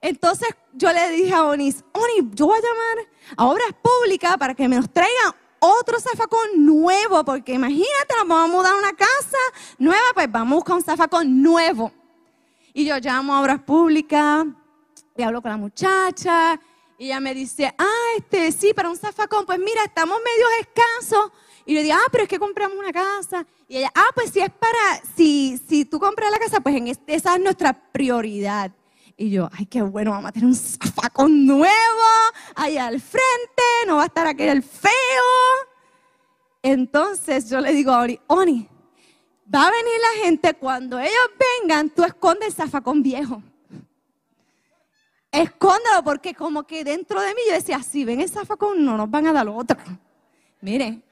Entonces 0.00 0.48
yo 0.72 0.92
le 0.92 1.10
dije 1.10 1.32
a 1.34 1.44
Onis, 1.44 1.84
Onis, 1.92 2.30
yo 2.34 2.46
voy 2.46 2.58
a 2.58 2.62
llamar 2.62 3.08
a 3.36 3.46
Obras 3.46 3.74
Públicas 3.82 4.36
para 4.38 4.54
que 4.54 4.66
me 4.66 4.76
nos 4.76 4.90
traigan 4.90 5.34
otro 5.58 6.00
zafacón 6.00 6.64
nuevo, 6.64 7.22
porque 7.24 7.52
imagínate, 7.52 8.14
nos 8.18 8.28
vamos 8.28 8.50
a 8.50 8.56
mudar 8.56 8.72
a 8.72 8.78
una 8.78 8.92
casa 8.94 9.38
nueva, 9.78 10.00
pues 10.14 10.32
vamos 10.32 10.52
a 10.52 10.56
buscar 10.56 10.76
un 10.76 10.82
zafacón 10.82 11.42
nuevo. 11.42 11.92
Y 12.72 12.86
yo 12.86 12.96
llamo 12.98 13.34
a 13.34 13.40
Obras 13.42 13.60
Públicas, 13.60 14.46
y 15.16 15.22
hablo 15.22 15.42
con 15.42 15.50
la 15.50 15.58
muchacha, 15.58 16.58
y 17.00 17.06
ella 17.06 17.18
me 17.18 17.32
dice, 17.32 17.74
ah, 17.78 18.08
este, 18.18 18.52
sí, 18.52 18.74
para 18.74 18.90
un 18.90 18.96
zafacón, 18.96 19.46
pues 19.46 19.58
mira, 19.58 19.82
estamos 19.84 20.18
medio 20.18 20.46
escasos. 20.60 21.32
Y 21.64 21.74
yo 21.74 21.80
digo, 21.80 21.94
ah, 21.94 22.08
pero 22.12 22.24
es 22.24 22.28
que 22.28 22.38
compramos 22.38 22.76
una 22.76 22.92
casa. 22.92 23.46
Y 23.68 23.78
ella, 23.78 23.90
ah, 23.94 24.08
pues 24.14 24.32
si 24.32 24.40
es 24.40 24.50
para, 24.50 25.02
si, 25.16 25.58
si 25.66 25.86
tú 25.86 25.98
compras 25.98 26.30
la 26.30 26.38
casa, 26.38 26.60
pues 26.60 26.76
en 26.76 26.88
esa 26.88 27.36
es 27.36 27.40
nuestra 27.40 27.72
prioridad. 27.90 28.70
Y 29.16 29.30
yo, 29.30 29.48
ay, 29.50 29.64
qué 29.64 29.80
bueno, 29.80 30.10
vamos 30.10 30.28
a 30.28 30.32
tener 30.32 30.46
un 30.46 30.54
zafacón 30.54 31.46
nuevo 31.46 31.72
ahí 32.54 32.76
al 32.76 33.00
frente, 33.00 33.62
no 33.86 33.96
va 33.96 34.02
a 34.02 34.06
estar 34.06 34.26
aquel 34.26 34.62
feo. 34.62 34.90
Entonces 36.62 37.48
yo 37.48 37.62
le 37.62 37.72
digo 37.72 37.92
a 37.92 38.00
Oni, 38.02 38.20
Oni, 38.26 38.68
va 39.52 39.68
a 39.68 39.70
venir 39.70 40.00
la 40.02 40.26
gente, 40.26 40.52
cuando 40.52 40.98
ellos 40.98 41.30
vengan, 41.62 41.88
tú 41.88 42.04
escondes 42.04 42.48
el 42.48 42.54
zafacón 42.56 43.02
viejo. 43.02 43.42
Escóndalo 45.32 46.02
porque 46.02 46.34
como 46.34 46.64
que 46.66 46.82
dentro 46.82 47.20
de 47.20 47.34
mí 47.34 47.40
yo 47.48 47.54
decía, 47.54 47.82
si 47.82 48.04
ven 48.04 48.20
el 48.20 48.28
zafacón 48.28 48.84
no 48.84 48.96
nos 48.96 49.10
van 49.10 49.28
a 49.28 49.32
dar 49.32 49.48
otro. 49.48 49.76
Miren, 50.60 51.04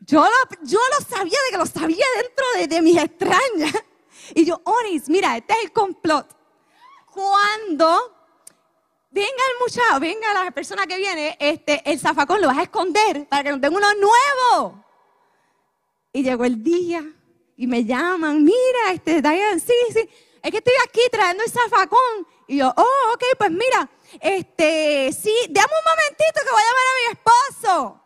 yo 0.00 0.22
lo, 0.22 0.66
yo 0.66 0.78
lo 0.78 1.04
sabía 1.04 1.36
de 1.46 1.50
que 1.50 1.58
lo 1.58 1.66
sabía 1.66 2.06
dentro 2.22 2.44
de, 2.56 2.66
de 2.68 2.82
mis 2.82 2.96
extrañas. 2.96 3.74
Y 4.34 4.44
yo, 4.44 4.60
Onis, 4.64 5.08
mira, 5.08 5.36
este 5.36 5.54
es 5.54 5.64
el 5.64 5.72
complot. 5.72 6.26
Cuando 7.12 8.16
venga 9.10 9.28
el 9.28 9.58
muchacho, 9.60 10.00
venga 10.00 10.44
la 10.44 10.50
persona 10.52 10.86
que 10.86 10.96
viene, 10.96 11.36
este, 11.40 11.82
el 11.90 11.98
zafacón 11.98 12.40
lo 12.40 12.46
vas 12.46 12.58
a 12.58 12.62
esconder 12.62 13.26
para 13.28 13.42
que 13.42 13.50
nos 13.50 13.60
den 13.60 13.74
uno 13.74 13.86
nuevo. 13.94 14.84
Y 16.12 16.22
llegó 16.22 16.44
el 16.44 16.62
día 16.62 17.04
y 17.56 17.66
me 17.66 17.84
llaman, 17.84 18.42
mira, 18.44 18.92
este, 18.92 19.20
Diane, 19.20 19.60
sí, 19.60 19.74
sí, 19.92 20.08
es 20.42 20.50
que 20.50 20.58
estoy 20.58 20.74
aquí 20.84 21.00
trayendo 21.10 21.44
el 21.44 21.50
zafacón. 21.50 22.26
Y 22.50 22.56
yo, 22.56 22.74
oh, 22.76 23.12
ok, 23.14 23.22
pues 23.38 23.50
mira, 23.52 23.88
este, 24.20 25.12
sí, 25.12 25.32
dame 25.50 25.68
un 25.68 25.86
momentito 25.88 26.40
que 26.42 26.50
voy 26.50 26.60
a 26.60 26.66
llamar 26.66 26.84
a 26.90 26.98
mi 26.98 27.12
esposo. 27.12 28.00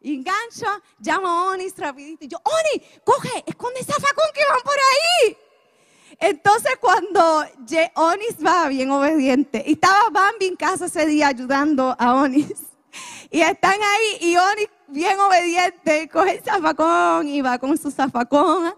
Y 0.00 0.14
engancho, 0.16 0.66
llamo 0.98 1.28
a 1.28 1.50
Onis 1.50 1.78
rapidito. 1.78 2.24
Y 2.24 2.28
yo, 2.28 2.38
Oni, 2.42 2.82
coge, 3.04 3.44
esconde 3.46 3.78
ese 3.78 3.92
zafacón 3.92 4.26
que 4.34 4.40
van 4.50 4.60
por 4.62 4.74
ahí. 4.74 5.36
Entonces 6.18 6.78
cuando 6.80 7.44
Onis 7.94 8.44
va 8.44 8.66
bien 8.66 8.90
obediente, 8.90 9.62
y 9.64 9.74
estaba 9.74 10.10
Bambi 10.10 10.46
en 10.46 10.56
casa 10.56 10.86
ese 10.86 11.06
día 11.06 11.28
ayudando 11.28 11.94
a 11.96 12.14
Onis, 12.16 12.60
y 13.30 13.40
están 13.40 13.80
ahí, 13.80 14.18
y 14.32 14.36
Onis 14.36 14.68
bien 14.88 15.16
obediente, 15.20 16.08
coge 16.08 16.38
el 16.38 16.42
zafacón 16.42 17.28
y 17.28 17.40
va 17.40 17.56
con 17.60 17.78
su 17.78 17.92
zafacón. 17.92 18.74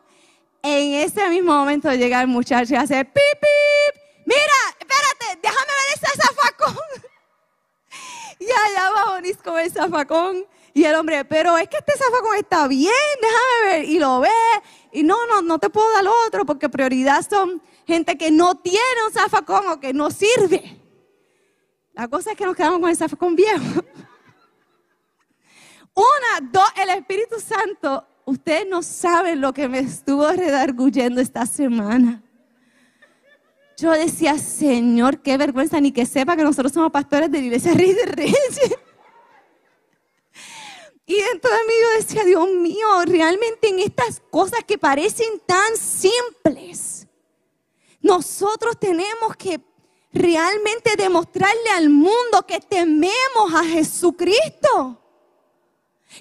En 0.62 0.94
ese 0.96 1.26
mismo 1.30 1.54
momento 1.54 1.90
llega 1.94 2.20
el 2.20 2.28
muchacho 2.28 2.74
y 2.74 2.76
hace 2.76 3.02
pip, 3.06 3.22
pip, 3.40 4.01
mira, 4.24 4.58
espérate, 4.78 5.40
déjame 5.42 5.72
ver 5.78 5.88
ese 5.94 6.22
zafacón. 6.22 6.76
Y 8.38 8.44
allá 8.46 8.90
va 8.90 9.14
Onis 9.14 9.36
con 9.36 9.58
el 9.58 9.70
zafacón 9.70 10.46
y 10.74 10.84
el 10.84 10.94
hombre, 10.94 11.24
pero 11.24 11.56
es 11.58 11.68
que 11.68 11.76
este 11.76 11.92
zafacón 11.92 12.36
está 12.38 12.66
bien, 12.66 12.92
déjame 13.20 13.72
ver. 13.72 13.84
Y 13.88 13.98
lo 13.98 14.20
ve. 14.20 14.30
Y 14.92 15.02
no, 15.02 15.26
no, 15.26 15.42
no 15.42 15.58
te 15.58 15.70
puedo 15.70 15.90
dar 15.92 16.06
otro 16.26 16.44
porque 16.44 16.68
prioridad 16.68 17.26
son 17.28 17.62
gente 17.86 18.16
que 18.16 18.30
no 18.30 18.56
tiene 18.56 19.06
un 19.06 19.12
zafacón 19.12 19.66
o 19.68 19.80
que 19.80 19.92
no 19.92 20.10
sirve. 20.10 20.80
La 21.92 22.08
cosa 22.08 22.30
es 22.32 22.36
que 22.36 22.46
nos 22.46 22.56
quedamos 22.56 22.80
con 22.80 22.90
el 22.90 22.96
zafacón 22.96 23.36
viejo. 23.36 23.62
Una, 25.94 26.48
dos, 26.50 26.68
el 26.76 26.90
Espíritu 26.90 27.38
Santo. 27.38 28.06
Ustedes 28.24 28.66
no 28.68 28.82
saben 28.82 29.40
lo 29.40 29.52
que 29.52 29.68
me 29.68 29.80
estuvo 29.80 30.26
redarguyendo 30.30 31.20
esta 31.20 31.44
semana. 31.44 32.22
Yo 33.82 33.90
decía, 33.90 34.38
Señor, 34.38 35.22
qué 35.22 35.36
vergüenza, 35.36 35.80
ni 35.80 35.90
que 35.90 36.06
sepa 36.06 36.36
que 36.36 36.44
nosotros 36.44 36.70
somos 36.72 36.92
pastores 36.92 37.28
de 37.32 37.38
la 37.38 37.44
iglesia 37.46 37.74
Rey 37.74 37.92
de 37.92 38.06
Reyes. 38.06 38.60
Y 41.04 41.16
dentro 41.16 41.50
de 41.50 41.56
mí 41.66 41.72
yo 41.82 41.98
decía, 41.98 42.24
Dios 42.24 42.48
mío, 42.48 42.86
realmente 43.04 43.68
en 43.68 43.80
estas 43.80 44.22
cosas 44.30 44.60
que 44.64 44.78
parecen 44.78 45.42
tan 45.44 45.76
simples, 45.76 47.08
nosotros 48.00 48.78
tenemos 48.78 49.36
que 49.36 49.60
realmente 50.12 50.94
demostrarle 50.96 51.70
al 51.76 51.90
mundo 51.90 52.46
que 52.46 52.60
tememos 52.60 53.52
a 53.52 53.64
Jesucristo. 53.64 55.01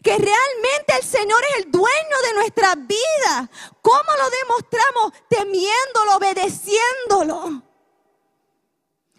Que 0.04 0.18
realmente 0.18 0.96
el 0.98 1.04
Señor 1.04 1.42
es 1.52 1.66
el 1.66 1.72
dueño 1.72 2.18
de 2.28 2.34
nuestra 2.36 2.76
vida. 2.76 3.50
¿Cómo 3.82 4.16
lo 4.18 4.30
demostramos? 4.30 5.14
Temiéndolo, 5.30 6.18
obedeciéndolo. 6.18 7.64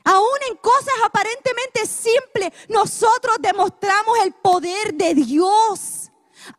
Aún 0.04 0.38
en 0.48 0.56
cosas 0.56 0.94
aparentemente 1.04 1.86
simples, 1.86 2.50
nosotros 2.68 3.36
demostramos 3.40 4.18
el 4.18 4.32
poder 4.32 4.94
de 4.94 5.14
Dios 5.14 6.10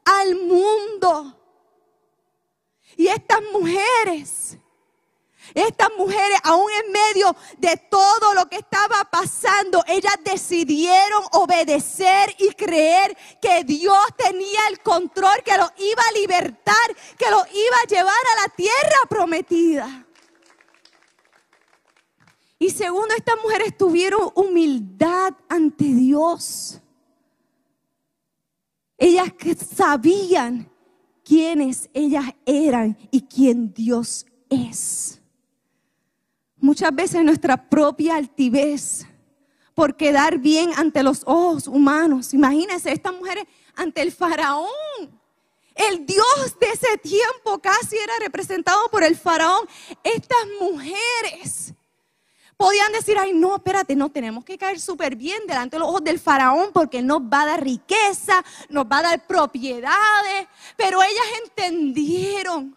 al 0.06 0.36
mundo. 0.36 1.40
Y 2.96 3.08
estas 3.08 3.42
mujeres, 3.52 4.58
estas 5.54 5.90
mujeres, 5.98 6.40
aún 6.44 6.70
en 6.84 6.92
medio 6.92 7.36
de 7.58 7.78
todo 7.78 8.34
lo 8.34 8.48
que 8.48 8.58
estaba 8.58 9.04
pasando, 9.12 9.84
ellas 9.88 10.16
decidieron 10.24 11.24
obedecer 11.32 12.36
y 12.40 12.50
creer 12.54 13.16
que 13.42 13.64
Dios 13.64 13.98
tenía 14.18 14.68
el 14.70 14.80
control, 14.80 15.44
que 15.46 15.58
los 15.58 15.72
iba 15.78 16.02
a 16.10 16.20
libertar, 16.20 16.96
que 17.18 17.30
los 17.30 17.48
iba 17.54 17.78
a 17.84 17.88
llevar 17.88 18.14
a 18.14 18.42
la 18.42 18.54
tierra 18.56 18.98
prometida. 19.10 20.06
Y 22.58 22.70
segundo, 22.70 23.14
estas 23.16 23.36
mujeres 23.44 23.78
tuvieron 23.78 24.32
humildad 24.36 25.34
ante 25.50 25.84
Dios. 25.84 26.80
Ellas 28.98 29.34
sabían 29.76 30.72
quiénes 31.26 31.90
ellas 31.94 32.26
eran 32.46 32.98
y 33.12 33.22
quién 33.22 33.74
Dios 33.74 34.26
es. 34.50 35.23
Muchas 36.64 36.96
veces 36.96 37.22
nuestra 37.26 37.58
propia 37.58 38.16
altivez 38.16 39.06
por 39.74 39.98
quedar 39.98 40.38
bien 40.38 40.72
ante 40.78 41.04
los 41.04 41.24
ojos 41.26 41.68
humanos. 41.68 42.34
Imagínense, 42.34 42.90
estas 42.94 43.14
mujeres 43.14 43.44
ante 43.76 44.02
el 44.02 44.14
faraón. 44.14 44.70
El 45.76 46.06
Dios 46.06 46.56
de 46.62 46.68
ese 46.68 46.98
tiempo 47.00 47.60
casi 47.62 47.98
era 47.98 48.14
representado 48.22 48.90
por 48.90 49.04
el 49.04 49.18
faraón. 49.18 49.68
Estas 50.06 50.40
mujeres 50.62 51.74
podían 52.56 52.94
decir, 52.94 53.18
ay, 53.20 53.34
no, 53.34 53.58
espérate, 53.58 53.94
no, 53.94 54.10
tenemos 54.10 54.46
que 54.46 54.58
caer 54.58 54.80
súper 54.80 55.18
bien 55.18 55.46
delante 55.46 55.76
de 55.76 55.82
los 55.82 55.90
ojos 55.90 56.04
del 56.06 56.18
faraón 56.18 56.70
porque 56.72 57.02
nos 57.02 57.24
va 57.24 57.42
a 57.42 57.48
dar 57.48 57.62
riqueza, 57.62 58.42
nos 58.70 58.86
va 58.86 59.00
a 59.00 59.04
dar 59.04 59.28
propiedades. 59.28 60.48
Pero 60.78 61.04
ellas 61.04 61.26
entendieron 61.44 62.74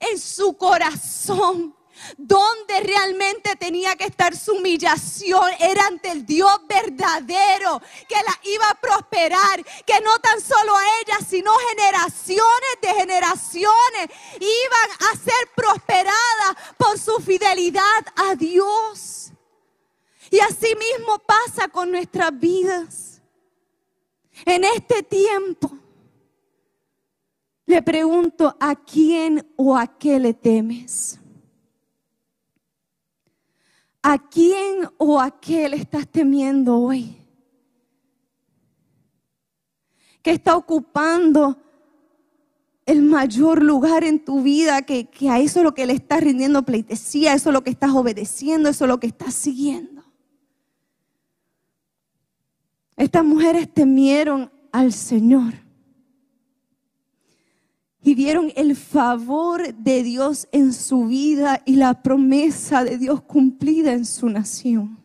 en 0.00 0.18
su 0.18 0.54
corazón 0.54 1.74
donde 2.16 2.80
realmente 2.80 3.56
tenía 3.56 3.96
que 3.96 4.04
estar 4.04 4.36
su 4.36 4.54
humillación 4.54 5.44
era 5.60 5.86
ante 5.86 6.10
el 6.10 6.26
Dios 6.26 6.52
verdadero 6.68 7.80
que 8.08 8.14
la 8.14 8.38
iba 8.44 8.66
a 8.68 8.80
prosperar, 8.80 9.64
que 9.86 10.00
no 10.00 10.18
tan 10.18 10.40
solo 10.40 10.76
a 10.76 10.82
ella, 11.00 11.18
sino 11.26 11.52
generaciones 11.70 12.78
de 12.80 12.88
generaciones 12.88 14.08
iban 14.36 15.10
a 15.10 15.16
ser 15.16 15.48
prosperadas 15.54 16.74
por 16.76 16.98
su 16.98 17.18
fidelidad 17.20 18.06
a 18.16 18.34
Dios. 18.34 19.32
Y 20.30 20.40
así 20.40 20.74
mismo 20.74 21.18
pasa 21.18 21.68
con 21.68 21.90
nuestras 21.90 22.38
vidas. 22.38 23.20
En 24.46 24.64
este 24.64 25.02
tiempo, 25.02 25.70
le 27.66 27.82
pregunto, 27.82 28.56
¿a 28.58 28.74
quién 28.74 29.46
o 29.56 29.76
a 29.76 29.86
qué 29.98 30.18
le 30.18 30.34
temes? 30.34 31.18
¿A 34.02 34.18
quién 34.18 34.88
o 34.98 35.20
a 35.20 35.40
qué 35.40 35.68
le 35.68 35.76
estás 35.76 36.08
temiendo 36.08 36.76
hoy? 36.76 37.16
¿Qué 40.22 40.32
está 40.32 40.56
ocupando 40.56 41.56
el 42.84 43.02
mayor 43.02 43.62
lugar 43.62 44.02
en 44.02 44.24
tu 44.24 44.42
vida? 44.42 44.82
Que, 44.82 45.06
que 45.08 45.30
a 45.30 45.38
eso 45.38 45.60
es 45.60 45.64
lo 45.64 45.74
que 45.74 45.86
le 45.86 45.92
estás 45.92 46.20
rindiendo 46.20 46.64
pleitesía, 46.64 47.32
eso 47.32 47.50
es 47.50 47.54
lo 47.54 47.62
que 47.62 47.70
estás 47.70 47.92
obedeciendo, 47.92 48.68
eso 48.68 48.84
es 48.84 48.88
lo 48.88 48.98
que 48.98 49.06
estás 49.06 49.34
siguiendo. 49.34 50.02
Estas 52.96 53.24
mujeres 53.24 53.72
temieron 53.72 54.50
al 54.72 54.92
Señor 54.92 55.61
y 58.02 58.14
vieron 58.14 58.52
el 58.56 58.74
favor 58.74 59.74
de 59.74 60.02
Dios 60.02 60.48
en 60.50 60.72
su 60.72 61.06
vida 61.06 61.62
y 61.64 61.76
la 61.76 62.02
promesa 62.02 62.82
de 62.82 62.98
Dios 62.98 63.22
cumplida 63.22 63.92
en 63.92 64.04
su 64.04 64.28
nación. 64.28 64.98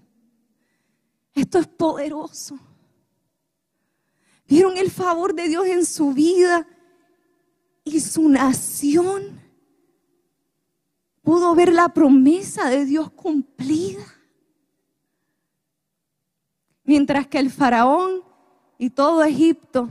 Esto 1.36 1.60
es 1.60 1.68
poderoso. 1.68 2.58
Vieron 4.48 4.78
el 4.78 4.90
favor 4.90 5.36
de 5.36 5.48
Dios 5.48 5.67
en 5.67 5.86
su 5.86 6.13
vida 6.13 6.67
y 7.84 8.00
su 8.00 8.28
nación 8.30 9.40
pudo 11.21 11.54
ver 11.54 11.71
la 11.74 11.90
promesa 11.90 12.69
de 12.69 12.86
Dios 12.86 13.12
cumplida. 13.12 14.06
Mientras 16.84 17.28
que 17.28 17.38
el 17.38 17.52
faraón 17.52 18.24
y 18.80 18.90
todo 18.90 19.24
Egipto 19.24 19.90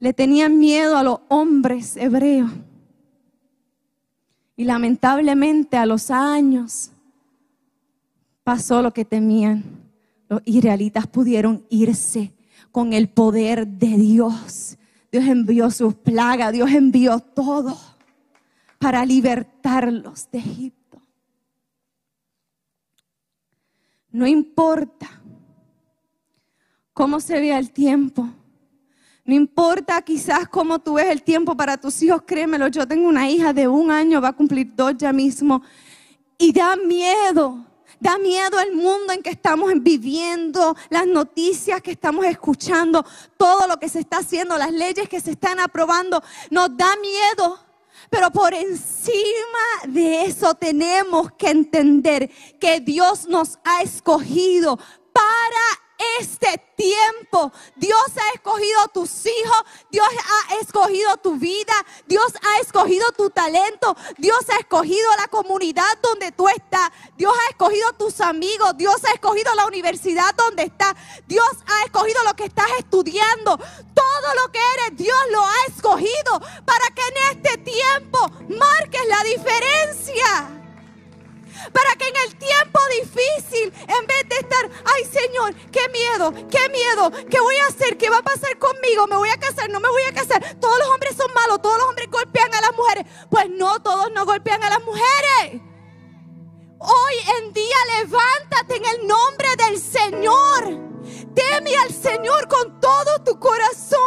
le 0.00 0.12
tenían 0.12 0.58
miedo 0.58 0.96
a 0.96 1.02
los 1.02 1.20
hombres 1.28 1.96
hebreos. 1.96 2.50
Y 4.56 4.64
lamentablemente 4.64 5.76
a 5.76 5.86
los 5.86 6.10
años 6.10 6.90
pasó 8.44 8.82
lo 8.82 8.92
que 8.92 9.04
temían. 9.04 9.64
Los 10.28 10.42
israelitas 10.44 11.06
pudieron 11.06 11.64
irse 11.68 12.32
con 12.72 12.92
el 12.92 13.08
poder 13.08 13.66
de 13.66 13.96
Dios. 13.96 14.78
Dios 15.10 15.24
envió 15.26 15.70
sus 15.70 15.94
plagas, 15.94 16.52
Dios 16.52 16.70
envió 16.70 17.20
todo 17.20 17.76
para 18.78 19.04
libertarlos 19.04 20.30
de 20.30 20.38
Egipto. 20.38 20.78
No 24.10 24.26
importa 24.26 25.08
cómo 26.92 27.20
se 27.20 27.40
vea 27.40 27.58
el 27.58 27.70
tiempo. 27.70 28.28
No 29.28 29.34
importa 29.34 30.00
quizás 30.00 30.48
cómo 30.48 30.78
tú 30.78 30.94
ves 30.94 31.08
el 31.08 31.22
tiempo 31.22 31.54
para 31.54 31.76
tus 31.76 32.02
hijos, 32.02 32.22
créemelo, 32.24 32.68
yo 32.68 32.88
tengo 32.88 33.06
una 33.06 33.28
hija 33.28 33.52
de 33.52 33.68
un 33.68 33.90
año, 33.90 34.22
va 34.22 34.28
a 34.28 34.32
cumplir 34.32 34.72
dos 34.74 34.94
ya 34.96 35.12
mismo, 35.12 35.62
y 36.38 36.50
da 36.50 36.76
miedo, 36.76 37.62
da 38.00 38.16
miedo 38.16 38.58
el 38.58 38.74
mundo 38.74 39.12
en 39.12 39.22
que 39.22 39.28
estamos 39.28 39.70
viviendo, 39.82 40.74
las 40.88 41.06
noticias 41.06 41.82
que 41.82 41.90
estamos 41.90 42.24
escuchando, 42.24 43.04
todo 43.36 43.68
lo 43.68 43.78
que 43.78 43.90
se 43.90 44.00
está 44.00 44.20
haciendo, 44.20 44.56
las 44.56 44.72
leyes 44.72 45.10
que 45.10 45.20
se 45.20 45.32
están 45.32 45.60
aprobando, 45.60 46.22
nos 46.50 46.74
da 46.74 46.96
miedo. 46.96 47.58
Pero 48.08 48.30
por 48.30 48.54
encima 48.54 49.12
de 49.88 50.24
eso 50.24 50.54
tenemos 50.54 51.32
que 51.32 51.50
entender 51.50 52.30
que 52.58 52.80
Dios 52.80 53.28
nos 53.28 53.58
ha 53.62 53.82
escogido 53.82 54.78
para 55.12 55.87
este 56.20 56.58
tiempo. 56.76 57.52
Dios 57.76 58.06
ha 58.16 58.34
escogido 58.34 58.88
tus 58.94 59.26
hijos, 59.26 59.64
Dios 59.90 60.06
ha 60.48 60.54
escogido 60.56 61.16
tu 61.18 61.36
vida, 61.36 61.74
Dios 62.06 62.32
ha 62.42 62.60
escogido 62.60 63.06
tu 63.16 63.30
talento, 63.30 63.96
Dios 64.16 64.38
ha 64.50 64.58
escogido 64.58 65.08
la 65.16 65.28
comunidad 65.28 65.98
donde 66.02 66.32
tú 66.32 66.48
estás, 66.48 66.90
Dios 67.16 67.32
ha 67.32 67.50
escogido 67.50 67.92
tus 67.94 68.20
amigos, 68.20 68.76
Dios 68.76 68.96
ha 69.04 69.12
escogido 69.12 69.54
la 69.54 69.66
universidad 69.66 70.34
donde 70.34 70.64
estás, 70.64 70.94
Dios 71.26 71.50
ha 71.66 71.84
escogido 71.84 72.22
lo 72.24 72.34
que 72.34 72.44
estás 72.44 72.70
estudiando, 72.78 73.58
todo 73.94 74.34
lo 74.42 74.52
que 74.52 74.60
eres, 74.74 74.96
Dios 74.96 75.18
lo 75.30 75.44
ha 75.44 75.64
escogido 75.66 76.40
para 76.64 76.86
que 76.94 77.02
en 77.02 77.36
este 77.36 77.58
tiempo 77.58 78.18
marques 78.48 79.02
la 79.08 79.24
diferencia 79.24 80.57
para 81.72 81.94
que 81.96 82.08
en 82.08 82.16
el 82.16 82.36
tiempo 82.36 82.80
difícil, 83.02 83.72
en 83.86 84.06
vez 84.06 84.28
de 84.28 84.36
estar, 84.36 84.70
ay 84.84 85.04
Señor, 85.04 85.54
qué 85.70 85.88
miedo, 85.88 86.32
qué 86.50 86.68
miedo, 86.70 87.10
qué 87.30 87.40
voy 87.40 87.56
a 87.56 87.66
hacer, 87.66 87.96
qué 87.96 88.10
va 88.10 88.18
a 88.18 88.22
pasar 88.22 88.58
conmigo, 88.58 89.06
me 89.06 89.16
voy 89.16 89.30
a 89.30 89.38
casar, 89.38 89.70
no 89.70 89.80
me 89.80 89.88
voy 89.88 90.02
a 90.02 90.12
casar, 90.12 90.58
todos 90.60 90.78
los 90.78 90.88
hombres 90.88 91.16
son 91.16 91.32
malos, 91.34 91.62
todos 91.62 91.78
los 91.78 91.88
hombres 91.88 92.08
golpean 92.10 92.52
a 92.54 92.60
las 92.60 92.76
mujeres. 92.76 93.04
Pues 93.30 93.48
no, 93.50 93.80
todos 93.82 94.10
no 94.12 94.24
golpean 94.24 94.62
a 94.62 94.70
las 94.70 94.82
mujeres. 94.84 95.62
Hoy 96.80 97.14
en 97.38 97.52
día 97.52 97.76
levántate 97.98 98.76
en 98.76 98.84
el 98.84 99.06
nombre 99.06 99.48
del 99.56 99.80
Señor. 99.80 100.88
Teme 101.34 101.76
al 101.76 101.92
Señor 101.92 102.48
con 102.48 102.80
todo 102.80 103.22
tu 103.24 103.38
corazón, 103.38 103.97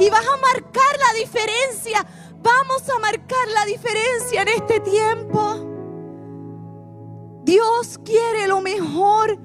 y 0.00 0.10
vas 0.10 0.26
a 0.26 0.36
marcar 0.36 0.98
la 0.98 1.18
diferencia. 1.18 2.06
Vamos 2.42 2.88
a 2.88 2.98
marcar 2.98 3.48
la 3.54 3.64
diferencia 3.64 4.42
en 4.42 4.48
este 4.48 4.80
tiempo. 4.80 5.68
Dios 7.44 7.98
quiere 8.04 8.46
lo 8.46 8.60
mejor 8.60 9.38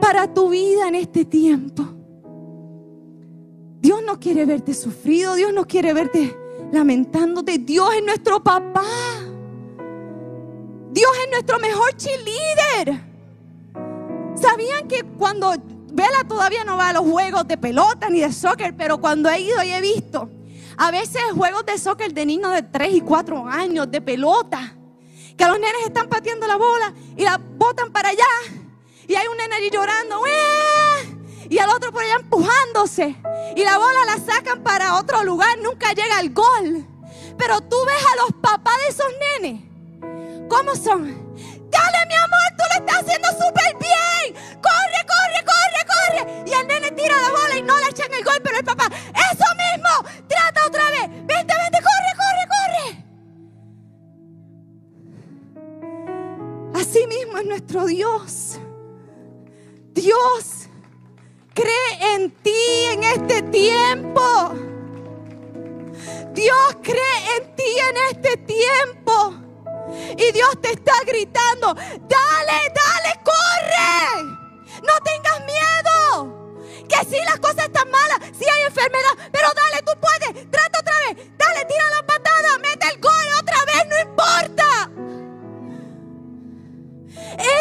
para 0.00 0.32
tu 0.32 0.48
vida 0.50 0.88
en 0.88 0.94
este 0.94 1.24
tiempo. 1.24 1.84
Dios 3.80 4.00
no 4.06 4.20
quiere 4.20 4.46
verte 4.46 4.74
sufrido, 4.74 5.34
Dios 5.34 5.52
no 5.52 5.66
quiere 5.66 5.92
verte 5.92 6.36
lamentándote. 6.72 7.58
Dios 7.58 7.92
es 7.94 8.04
nuestro 8.04 8.42
papá. 8.42 8.84
Dios 10.92 11.10
es 11.24 11.30
nuestro 11.30 11.58
mejor 11.58 11.96
cheerleader. 11.96 13.02
¿Sabían 14.34 14.88
que 14.88 15.04
cuando 15.18 15.54
Vela 15.92 16.24
todavía 16.26 16.64
no 16.64 16.76
va 16.76 16.88
a 16.88 16.92
los 16.94 17.02
juegos 17.02 17.46
de 17.46 17.58
pelota 17.58 18.08
ni 18.08 18.20
de 18.20 18.32
soccer, 18.32 18.74
pero 18.76 18.98
cuando 18.98 19.28
he 19.28 19.40
ido 19.40 19.62
y 19.62 19.72
he 19.72 19.80
visto 19.80 20.30
a 20.78 20.90
veces 20.90 21.20
juegos 21.34 21.66
de 21.66 21.78
soccer 21.78 22.12
de 22.12 22.24
niños 22.24 22.52
de 22.52 22.62
3 22.62 22.94
y 22.94 23.00
4 23.02 23.46
años, 23.46 23.90
de 23.90 24.00
pelota, 24.00 24.74
que 25.36 25.46
los 25.46 25.58
nenes 25.58 25.86
están 25.86 26.08
pateando 26.08 26.46
la 26.46 26.56
bola 26.56 26.94
y 27.16 27.24
la 27.24 27.38
botan 27.38 27.92
para 27.92 28.08
allá. 28.08 28.24
Y 29.06 29.14
hay 29.14 29.26
un 29.26 29.36
nene 29.36 29.56
allí 29.56 29.70
llorando, 29.70 30.22
y 31.48 31.58
al 31.58 31.68
otro 31.70 31.92
por 31.92 32.02
allá 32.02 32.14
empujándose. 32.14 33.14
Y 33.54 33.62
la 33.62 33.76
bola 33.76 34.04
la 34.06 34.18
sacan 34.18 34.62
para 34.62 34.96
otro 34.96 35.22
lugar, 35.24 35.58
nunca 35.58 35.92
llega 35.92 36.18
al 36.18 36.30
gol. 36.30 36.86
Pero 37.36 37.60
tú 37.60 37.76
ves 37.84 38.04
a 38.12 38.22
los 38.22 38.40
papás 38.40 38.74
de 38.78 38.88
esos 38.88 39.12
nenes, 39.40 39.62
¿cómo 40.48 40.74
son? 40.74 41.22
Dale, 41.70 42.06
mi 42.06 42.14
amor, 42.14 42.48
tú 42.56 42.64
lo 42.70 42.84
estás 42.84 43.02
haciendo 43.02 43.28
súper 43.28 43.76
bien. 43.78 44.34
Corre, 44.62 45.06
corre, 45.06 45.44
corre 45.44 45.81
y 46.46 46.52
el 46.52 46.66
nene 46.66 46.90
tira 46.92 47.16
la 47.20 47.30
bola 47.30 47.56
y 47.56 47.62
no 47.62 47.78
le 47.78 47.86
echan 47.88 48.12
el 48.12 48.24
gol, 48.24 48.40
pero 48.42 48.58
el 48.58 48.64
papá, 48.64 48.86
eso 48.86 49.44
mismo, 49.56 49.88
trata 50.28 50.66
otra 50.66 50.90
vez, 50.90 51.08
vente, 51.08 51.54
vente, 51.54 51.78
corre, 51.88 52.12
corre, 52.22 52.44
corre. 52.54 53.04
Así 56.80 57.06
mismo 57.06 57.38
es 57.38 57.46
nuestro 57.46 57.86
Dios. 57.86 58.58
Dios 59.94 60.68
cree 61.54 62.14
en 62.14 62.30
ti 62.30 62.50
en 62.92 63.04
este 63.04 63.42
tiempo. 63.42 64.54
Dios 66.32 66.76
cree 66.82 67.36
en 67.36 67.54
ti 67.54 67.78
en 67.90 67.96
este 68.10 68.36
tiempo. 68.38 69.34
Y 70.16 70.32
Dios 70.32 70.60
te 70.60 70.72
está 70.72 70.92
gritando, 71.06 71.74
dale, 71.74 72.72
dale, 72.74 73.20
corre. 73.22 74.22
No 74.82 74.94
tengas 75.04 75.40
miedo. 75.44 75.81
Que 76.92 77.06
si 77.06 77.16
las 77.24 77.40
cosas 77.40 77.64
están 77.64 77.90
malas, 77.90 78.18
si 78.38 78.44
hay 78.44 78.64
enfermedad, 78.66 79.30
pero 79.32 79.48
dale, 79.56 79.82
tú 79.82 79.92
puedes. 79.98 80.50
Trata 80.50 80.80
otra 80.80 80.94
vez. 81.06 81.16
Dale, 81.38 81.64
tira 81.64 81.84
la 81.96 82.06
patada, 82.06 82.58
mete 82.58 82.86
el 82.92 83.00
gol 83.00 83.28
otra 83.40 83.64
vez, 83.64 83.88
no 83.88 84.10
importa. 84.10 84.90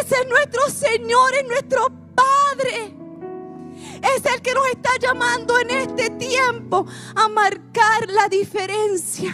Ese 0.01 0.15
es 0.15 0.27
nuestro 0.27 0.69
Señor, 0.69 1.33
es 1.35 1.47
nuestro 1.47 1.87
Padre. 2.13 2.93
Es 4.03 4.25
el 4.25 4.41
que 4.41 4.53
nos 4.53 4.67
está 4.67 4.89
llamando 4.99 5.57
en 5.59 5.69
este 5.69 6.09
tiempo 6.09 6.85
a 7.15 7.29
marcar 7.29 8.09
la 8.09 8.27
diferencia. 8.27 9.33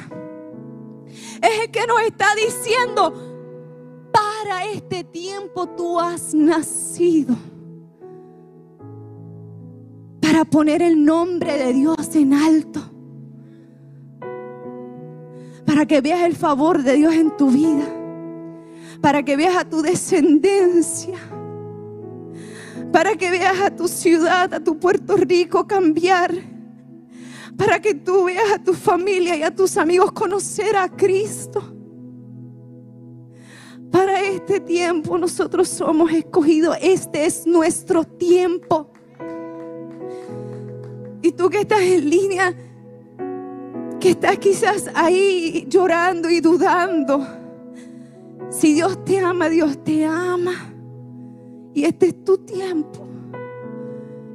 Es 1.42 1.60
el 1.60 1.72
que 1.72 1.88
nos 1.88 2.02
está 2.02 2.36
diciendo, 2.36 4.12
para 4.14 4.66
este 4.66 5.04
tiempo 5.04 5.68
tú 5.70 6.00
has 6.00 6.36
nacido 6.36 7.36
para 10.38 10.52
poner 10.52 10.84
el 10.84 11.04
nombre 11.04 11.58
de 11.58 11.74
Dios 11.74 12.16
en 12.16 12.32
alto. 12.32 12.80
Para 15.66 15.88
que 15.88 16.00
veas 16.00 16.22
el 16.26 16.36
favor 16.36 16.84
de 16.84 16.94
Dios 16.94 17.16
en 17.16 17.36
tu 17.36 17.50
vida. 17.50 17.88
Para 19.02 19.24
que 19.24 19.36
veas 19.36 19.58
a 19.58 19.68
tu 19.68 19.82
descendencia. 19.82 21.18
Para 22.92 23.16
que 23.16 23.32
veas 23.32 23.60
a 23.62 23.76
tu 23.76 23.88
ciudad, 23.88 24.54
a 24.54 24.64
tu 24.64 24.78
Puerto 24.78 25.18
Rico 25.18 25.66
cambiar. 25.66 26.36
Para 27.58 27.82
que 27.82 27.96
tú 27.96 28.26
veas 28.26 28.52
a 28.54 28.64
tu 28.64 28.76
familia 28.76 29.36
y 29.36 29.42
a 29.42 29.50
tus 29.50 29.76
amigos 29.76 30.12
conocer 30.12 30.76
a 30.76 30.88
Cristo. 30.88 31.64
Para 33.92 34.22
este 34.22 34.60
tiempo 34.60 35.18
nosotros 35.18 35.68
somos 35.68 36.12
escogidos. 36.12 36.78
Este 36.80 37.26
es 37.26 37.48
nuestro 37.48 38.04
tiempo. 38.04 38.92
Y 41.28 41.34
tú 41.34 41.50
que 41.50 41.60
estás 41.60 41.82
en 41.82 42.10
línea, 42.10 42.56
que 44.00 44.12
estás 44.12 44.38
quizás 44.38 44.90
ahí 44.94 45.66
llorando 45.68 46.30
y 46.30 46.40
dudando. 46.40 47.28
Si 48.50 48.74
Dios 48.76 49.04
te 49.04 49.20
ama, 49.20 49.50
Dios 49.50 49.84
te 49.84 50.06
ama. 50.06 50.54
Y 51.74 51.84
este 51.84 52.08
es 52.08 52.24
tu 52.24 52.38
tiempo. 52.38 53.06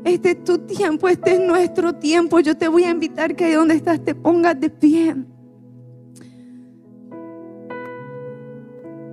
Este 0.04 0.32
es 0.32 0.44
tu 0.44 0.58
tiempo, 0.58 1.08
este 1.08 1.36
es 1.36 1.40
nuestro 1.40 1.94
tiempo. 1.94 2.40
Yo 2.40 2.54
te 2.58 2.68
voy 2.68 2.84
a 2.84 2.90
invitar 2.90 3.34
que 3.34 3.46
ahí 3.46 3.54
donde 3.54 3.76
estás 3.76 4.04
te 4.04 4.14
pongas 4.14 4.60
de 4.60 4.68
pie. 4.68 5.16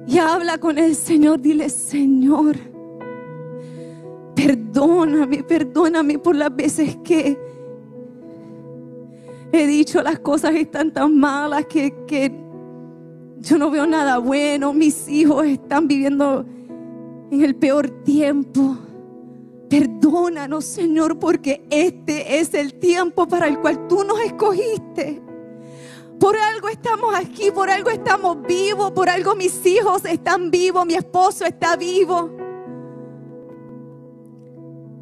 Y 0.06 0.18
habla 0.18 0.58
con 0.58 0.78
el 0.78 0.98
Señor. 0.98 1.40
Dile, 1.40 1.70
Señor, 1.70 2.58
perdóname, 4.36 5.44
perdóname 5.44 6.20
por 6.20 6.36
las 6.36 6.54
veces 6.54 6.98
que 7.06 7.49
he 9.52 9.68
dicho 9.68 10.02
las 10.02 10.20
cosas 10.20 10.56
están 10.56 10.92
tan 10.92 11.18
malas 11.18 11.66
que, 11.66 12.32
yo 13.38 13.58
no 13.58 13.72
veo 13.72 13.88
nada 13.88 14.18
bueno, 14.18 14.74
mis 14.74 15.08
hijos 15.08 15.46
están 15.46 15.88
viviendo 15.88 16.46
en 17.32 17.42
el 17.42 17.56
peor 17.56 17.90
tiempo. 18.04 18.78
Perdónanos, 19.70 20.66
Señor, 20.66 21.20
porque 21.20 21.66
este 21.70 22.40
es 22.40 22.54
el 22.54 22.74
tiempo 22.74 23.28
para 23.28 23.48
el 23.48 23.60
cual 23.60 23.88
tú 23.88 24.04
nos 24.04 24.20
escogiste. 24.20 25.22
Por 26.20 26.36
algo 26.36 26.68
estamos 26.68 27.16
aquí, 27.16 27.50
por 27.52 27.70
algo 27.70 27.90
estamos 27.90 28.42
vivos, 28.42 28.92
por 28.92 29.08
algo 29.08 29.36
mis 29.36 29.66
hijos 29.66 30.04
están 30.04 30.52
vivos, 30.52 30.86
mi 30.86 30.96
esposo 30.96 31.46
está 31.46 31.78
vivo. 31.78 32.30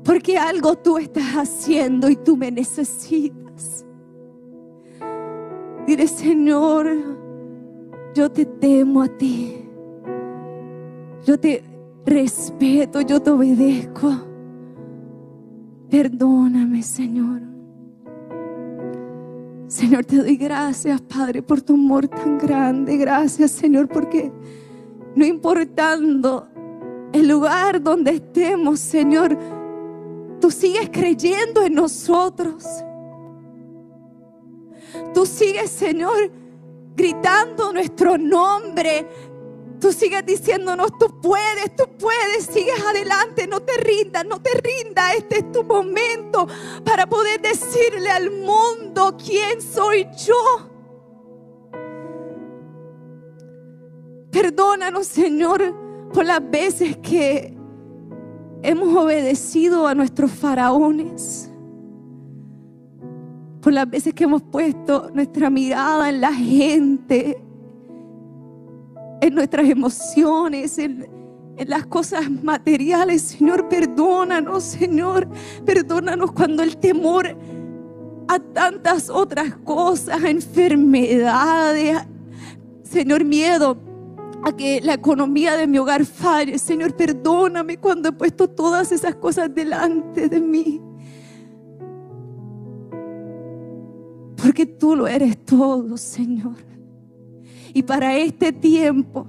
Porque 0.03 0.37
algo 0.37 0.75
tú 0.77 0.99
estás 0.99 1.33
haciendo 1.35 2.07
y 2.07 2.17
tú 2.17 2.37
me 2.37 2.51
necesitas. 2.51 3.86
Dile, 5.87 6.05
Señor, 6.05 6.85
yo 8.13 8.29
te 8.29 8.45
temo 8.45 9.03
a 9.03 9.07
ti. 9.07 9.55
Yo 11.25 11.39
te 11.39 11.63
respeto, 12.05 12.99
yo 12.99 13.21
te 13.21 13.31
obedezco. 13.31 14.11
Perdóname, 15.89 16.83
Señor. 16.83 17.41
Señor, 19.67 20.03
te 20.03 20.17
doy 20.17 20.35
gracias, 20.35 20.99
Padre, 21.01 21.41
por 21.41 21.61
tu 21.61 21.75
amor 21.75 22.09
tan 22.09 22.37
grande. 22.37 22.97
Gracias, 22.97 23.51
Señor, 23.51 23.87
porque 23.87 24.29
no 25.15 25.25
importando 25.25 26.49
el 27.13 27.29
lugar 27.29 27.81
donde 27.81 28.11
estemos, 28.11 28.81
Señor, 28.81 29.37
tú 30.41 30.51
sigues 30.51 30.89
creyendo 30.89 31.63
en 31.63 31.75
nosotros. 31.75 32.83
Tú 35.13 35.25
sigues, 35.25 35.71
Señor, 35.71 36.31
gritando 36.95 37.71
nuestro 37.73 38.17
nombre, 38.17 39.07
Tú 39.79 39.93
sigues 39.93 40.25
diciéndonos, 40.25 40.97
tú 40.97 41.21
puedes, 41.21 41.75
tú 41.75 41.83
puedes, 41.99 42.45
sigues 42.51 42.81
adelante, 42.83 43.45
no 43.45 43.61
te 43.61 43.77
rindas, 43.77 44.25
no 44.25 44.41
te 44.41 44.49
rindas. 44.59 45.15
Este 45.17 45.39
es 45.39 45.51
tu 45.51 45.63
momento 45.63 46.47
para 46.83 47.05
poder 47.05 47.41
decirle 47.41 48.09
al 48.09 48.31
mundo 48.31 49.15
quién 49.23 49.61
soy 49.61 50.07
yo. 50.25 50.69
Perdónanos, 54.31 55.05
Señor, 55.07 56.09
por 56.11 56.25
las 56.25 56.49
veces 56.49 56.97
que 56.97 57.55
hemos 58.63 58.95
obedecido 58.95 59.85
a 59.85 59.93
nuestros 59.93 60.31
faraones. 60.31 61.46
Por 63.67 63.73
las 63.73 63.89
veces 63.89 64.13
que 64.13 64.23
hemos 64.23 64.43
puesto 64.43 65.11
nuestra 65.13 65.49
mirada 65.49 66.07
en 66.07 66.21
la 66.21 66.33
gente 66.33 67.37
en 69.19 69.35
nuestras 69.35 69.69
emociones, 69.69 70.77
en, 70.77 71.05
las 71.67 71.85
cosas 71.85 72.31
materiales. 72.31 73.23
Señor, 73.23 73.67
perdónanos, 73.67 74.63
Señor. 74.63 75.27
Perdónanos 75.65 76.31
cuando 76.31 76.63
el 76.63 76.77
temor 76.77 77.27
a 78.29 78.39
tantas 78.39 79.09
otras 79.09 79.53
cosas, 79.65 80.23
a 80.23 80.29
enfermedades, 80.29 81.97
Señor, 82.83 83.25
miedo 83.25 83.77
a 84.45 84.55
que 84.55 84.79
la 84.79 84.93
economía 84.93 85.57
de 85.57 85.67
mi 85.67 85.77
hogar 85.77 86.05
falle. 86.05 86.57
Señor, 86.57 86.95
perdóname 86.95 87.75
cuando 87.75 88.07
he 88.07 88.13
puesto 88.13 88.47
todas 88.49 88.93
esas 88.93 89.15
cosas 89.15 89.53
delante 89.53 90.29
de 90.29 90.39
mí. 90.39 90.86
Porque 94.41 94.65
tú 94.65 94.95
lo 94.95 95.07
eres 95.07 95.43
todo, 95.45 95.97
Señor. 95.97 96.55
Y 97.73 97.83
para 97.83 98.15
este 98.17 98.51
tiempo, 98.51 99.27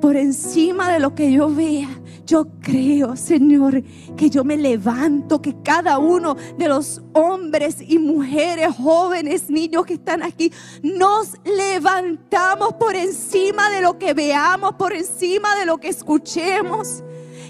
por 0.00 0.16
encima 0.16 0.92
de 0.92 1.00
lo 1.00 1.14
que 1.14 1.32
yo 1.32 1.48
vea, 1.48 1.88
yo 2.26 2.48
creo, 2.60 3.16
Señor, 3.16 3.82
que 4.16 4.28
yo 4.28 4.44
me 4.44 4.56
levanto, 4.56 5.40
que 5.40 5.62
cada 5.62 5.98
uno 5.98 6.36
de 6.58 6.68
los 6.68 7.00
hombres 7.12 7.76
y 7.80 7.98
mujeres, 7.98 8.74
jóvenes, 8.76 9.48
niños 9.48 9.86
que 9.86 9.94
están 9.94 10.22
aquí, 10.22 10.52
nos 10.82 11.34
levantamos 11.44 12.74
por 12.74 12.96
encima 12.96 13.70
de 13.70 13.80
lo 13.80 13.98
que 13.98 14.12
veamos, 14.12 14.74
por 14.74 14.92
encima 14.92 15.56
de 15.56 15.66
lo 15.66 15.78
que 15.78 15.88
escuchemos, 15.88 17.04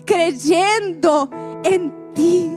creyendo 0.04 1.30
en 1.64 1.92
ti 2.14 2.55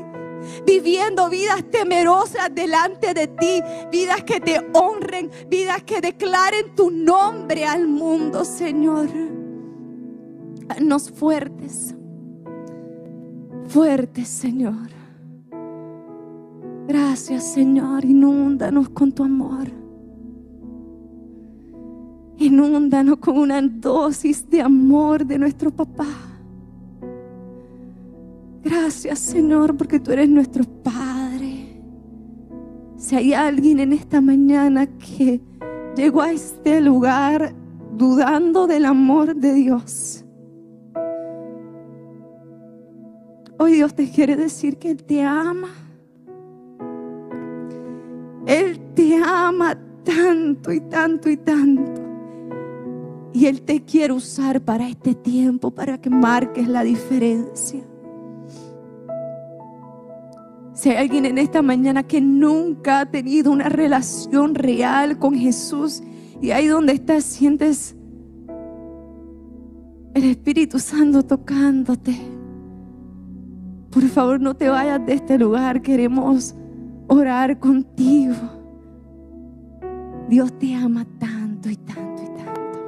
viviendo 0.66 1.30
vidas 1.30 1.64
temerosas 1.70 2.54
delante 2.54 3.14
de 3.14 3.28
ti, 3.28 3.62
vidas 3.92 4.24
que 4.24 4.40
te 4.40 4.60
honren, 4.74 5.30
vidas 5.50 5.84
que 5.84 6.02
declaren 6.02 6.76
tu 6.76 6.92
nombre 6.92 7.66
al 7.66 7.88
mundo, 7.88 8.46
Señor. 8.46 9.10
Nos 10.82 11.10
fuertes, 11.12 11.96
fuertes, 13.68 14.28
Señor. 14.28 14.90
Gracias, 16.88 17.54
Señor. 17.54 18.04
Inúndanos 18.06 18.90
con 18.90 19.12
tu 19.12 19.24
amor. 19.24 19.68
Inúndanos 22.38 23.18
con 23.18 23.38
una 23.38 23.62
dosis 23.62 24.50
de 24.50 24.62
amor 24.62 25.26
de 25.26 25.38
nuestro 25.38 25.72
papá. 25.72 26.29
Gracias 28.64 29.20
Señor 29.20 29.78
porque 29.78 30.00
tú 30.00 30.12
eres 30.12 30.30
nuestro 30.30 30.64
Padre. 30.84 31.82
Si 32.98 33.16
hay 33.16 33.34
alguien 33.34 33.80
en 33.80 33.94
esta 33.94 34.20
mañana 34.20 34.86
que 34.86 35.42
llegó 35.96 36.22
a 36.22 36.34
este 36.34 36.82
lugar 36.82 37.56
dudando 37.96 38.68
del 38.68 38.86
amor 38.86 39.36
de 39.36 39.54
Dios, 39.54 40.26
hoy 43.58 43.74
Dios 43.74 43.96
te 43.96 44.12
quiere 44.12 44.36
decir 44.36 44.78
que 44.78 44.92
Él 44.92 45.04
te 45.04 45.24
ama. 45.24 45.70
Él 48.46 48.80
te 48.94 49.16
ama 49.16 49.78
tanto 50.04 50.74
y 50.74 50.82
tanto 50.82 51.30
y 51.30 51.38
tanto. 51.38 52.02
Y 53.32 53.46
Él 53.46 53.62
te 53.62 53.86
quiere 53.86 54.12
usar 54.12 54.60
para 54.60 54.90
este 54.90 55.16
tiempo, 55.16 55.72
para 55.72 56.02
que 56.02 56.10
marques 56.10 56.68
la 56.68 56.84
diferencia. 56.84 57.89
Si 60.80 60.88
hay 60.88 60.96
alguien 60.96 61.26
en 61.26 61.38
esta 61.38 61.62
mañana 61.62 62.04
que 62.04 62.22
nunca 62.22 63.02
ha 63.02 63.06
tenido 63.06 63.52
una 63.52 63.68
relación 63.68 64.56
real 64.56 65.20
con 65.20 65.36
Jesús 65.36 66.02
y 66.42 66.52
ahí 66.52 66.68
donde 66.68 66.94
estás 66.94 67.26
sientes 67.26 67.98
el 70.14 70.24
Espíritu 70.24 70.80
Santo 70.80 71.24
tocándote, 71.24 72.16
por 73.92 74.04
favor 74.04 74.40
no 74.40 74.56
te 74.56 74.70
vayas 74.70 75.06
de 75.06 75.16
este 75.16 75.38
lugar, 75.38 75.82
queremos 75.82 76.56
orar 77.08 77.60
contigo. 77.60 78.36
Dios 80.30 80.58
te 80.60 80.76
ama 80.76 81.06
tanto 81.20 81.70
y 81.70 81.76
tanto 81.76 82.24
y 82.24 82.28
tanto. 82.38 82.80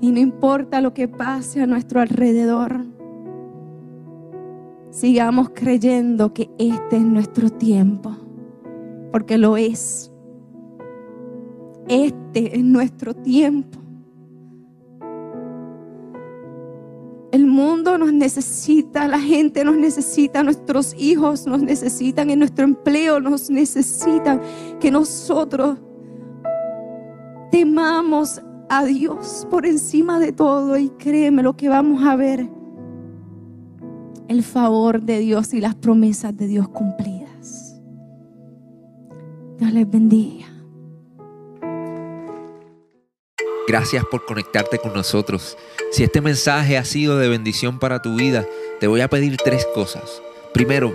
Y 0.00 0.12
no 0.12 0.18
importa 0.18 0.80
lo 0.80 0.94
que 0.94 1.08
pase 1.08 1.60
a 1.60 1.66
nuestro 1.66 2.00
alrededor 2.00 2.93
sigamos 4.94 5.50
creyendo 5.52 6.32
que 6.32 6.48
este 6.56 6.96
es 6.96 7.02
nuestro 7.02 7.50
tiempo, 7.50 8.16
porque 9.10 9.36
lo 9.36 9.56
es. 9.56 10.12
Este 11.88 12.56
es 12.56 12.64
nuestro 12.64 13.12
tiempo. 13.12 13.80
El 17.32 17.46
mundo 17.46 17.98
nos 17.98 18.12
necesita, 18.12 19.08
la 19.08 19.18
gente 19.18 19.64
nos 19.64 19.76
necesita, 19.76 20.44
nuestros 20.44 20.94
hijos 20.96 21.48
nos 21.48 21.60
necesitan, 21.60 22.30
en 22.30 22.38
nuestro 22.38 22.64
empleo 22.64 23.18
nos 23.18 23.50
necesitan, 23.50 24.40
que 24.78 24.92
nosotros 24.92 25.78
temamos 27.50 28.40
a 28.68 28.84
Dios 28.84 29.48
por 29.50 29.66
encima 29.66 30.20
de 30.20 30.30
todo 30.30 30.78
y 30.78 30.90
créeme 30.90 31.42
lo 31.42 31.56
que 31.56 31.68
vamos 31.68 32.04
a 32.04 32.14
ver 32.14 32.48
el 34.34 34.42
favor 34.42 35.00
de 35.00 35.20
Dios 35.20 35.54
y 35.54 35.60
las 35.60 35.76
promesas 35.76 36.36
de 36.36 36.48
Dios 36.48 36.68
cumplidas. 36.68 37.80
Dios 39.58 39.72
les 39.72 39.88
bendiga. 39.88 40.46
Gracias 43.68 44.04
por 44.10 44.26
conectarte 44.26 44.78
con 44.78 44.92
nosotros. 44.92 45.56
Si 45.92 46.02
este 46.02 46.20
mensaje 46.20 46.76
ha 46.76 46.84
sido 46.84 47.16
de 47.16 47.28
bendición 47.28 47.78
para 47.78 48.02
tu 48.02 48.16
vida, 48.16 48.44
te 48.80 48.88
voy 48.88 49.00
a 49.00 49.08
pedir 49.08 49.36
tres 49.36 49.66
cosas. 49.72 50.20
Primero, 50.52 50.94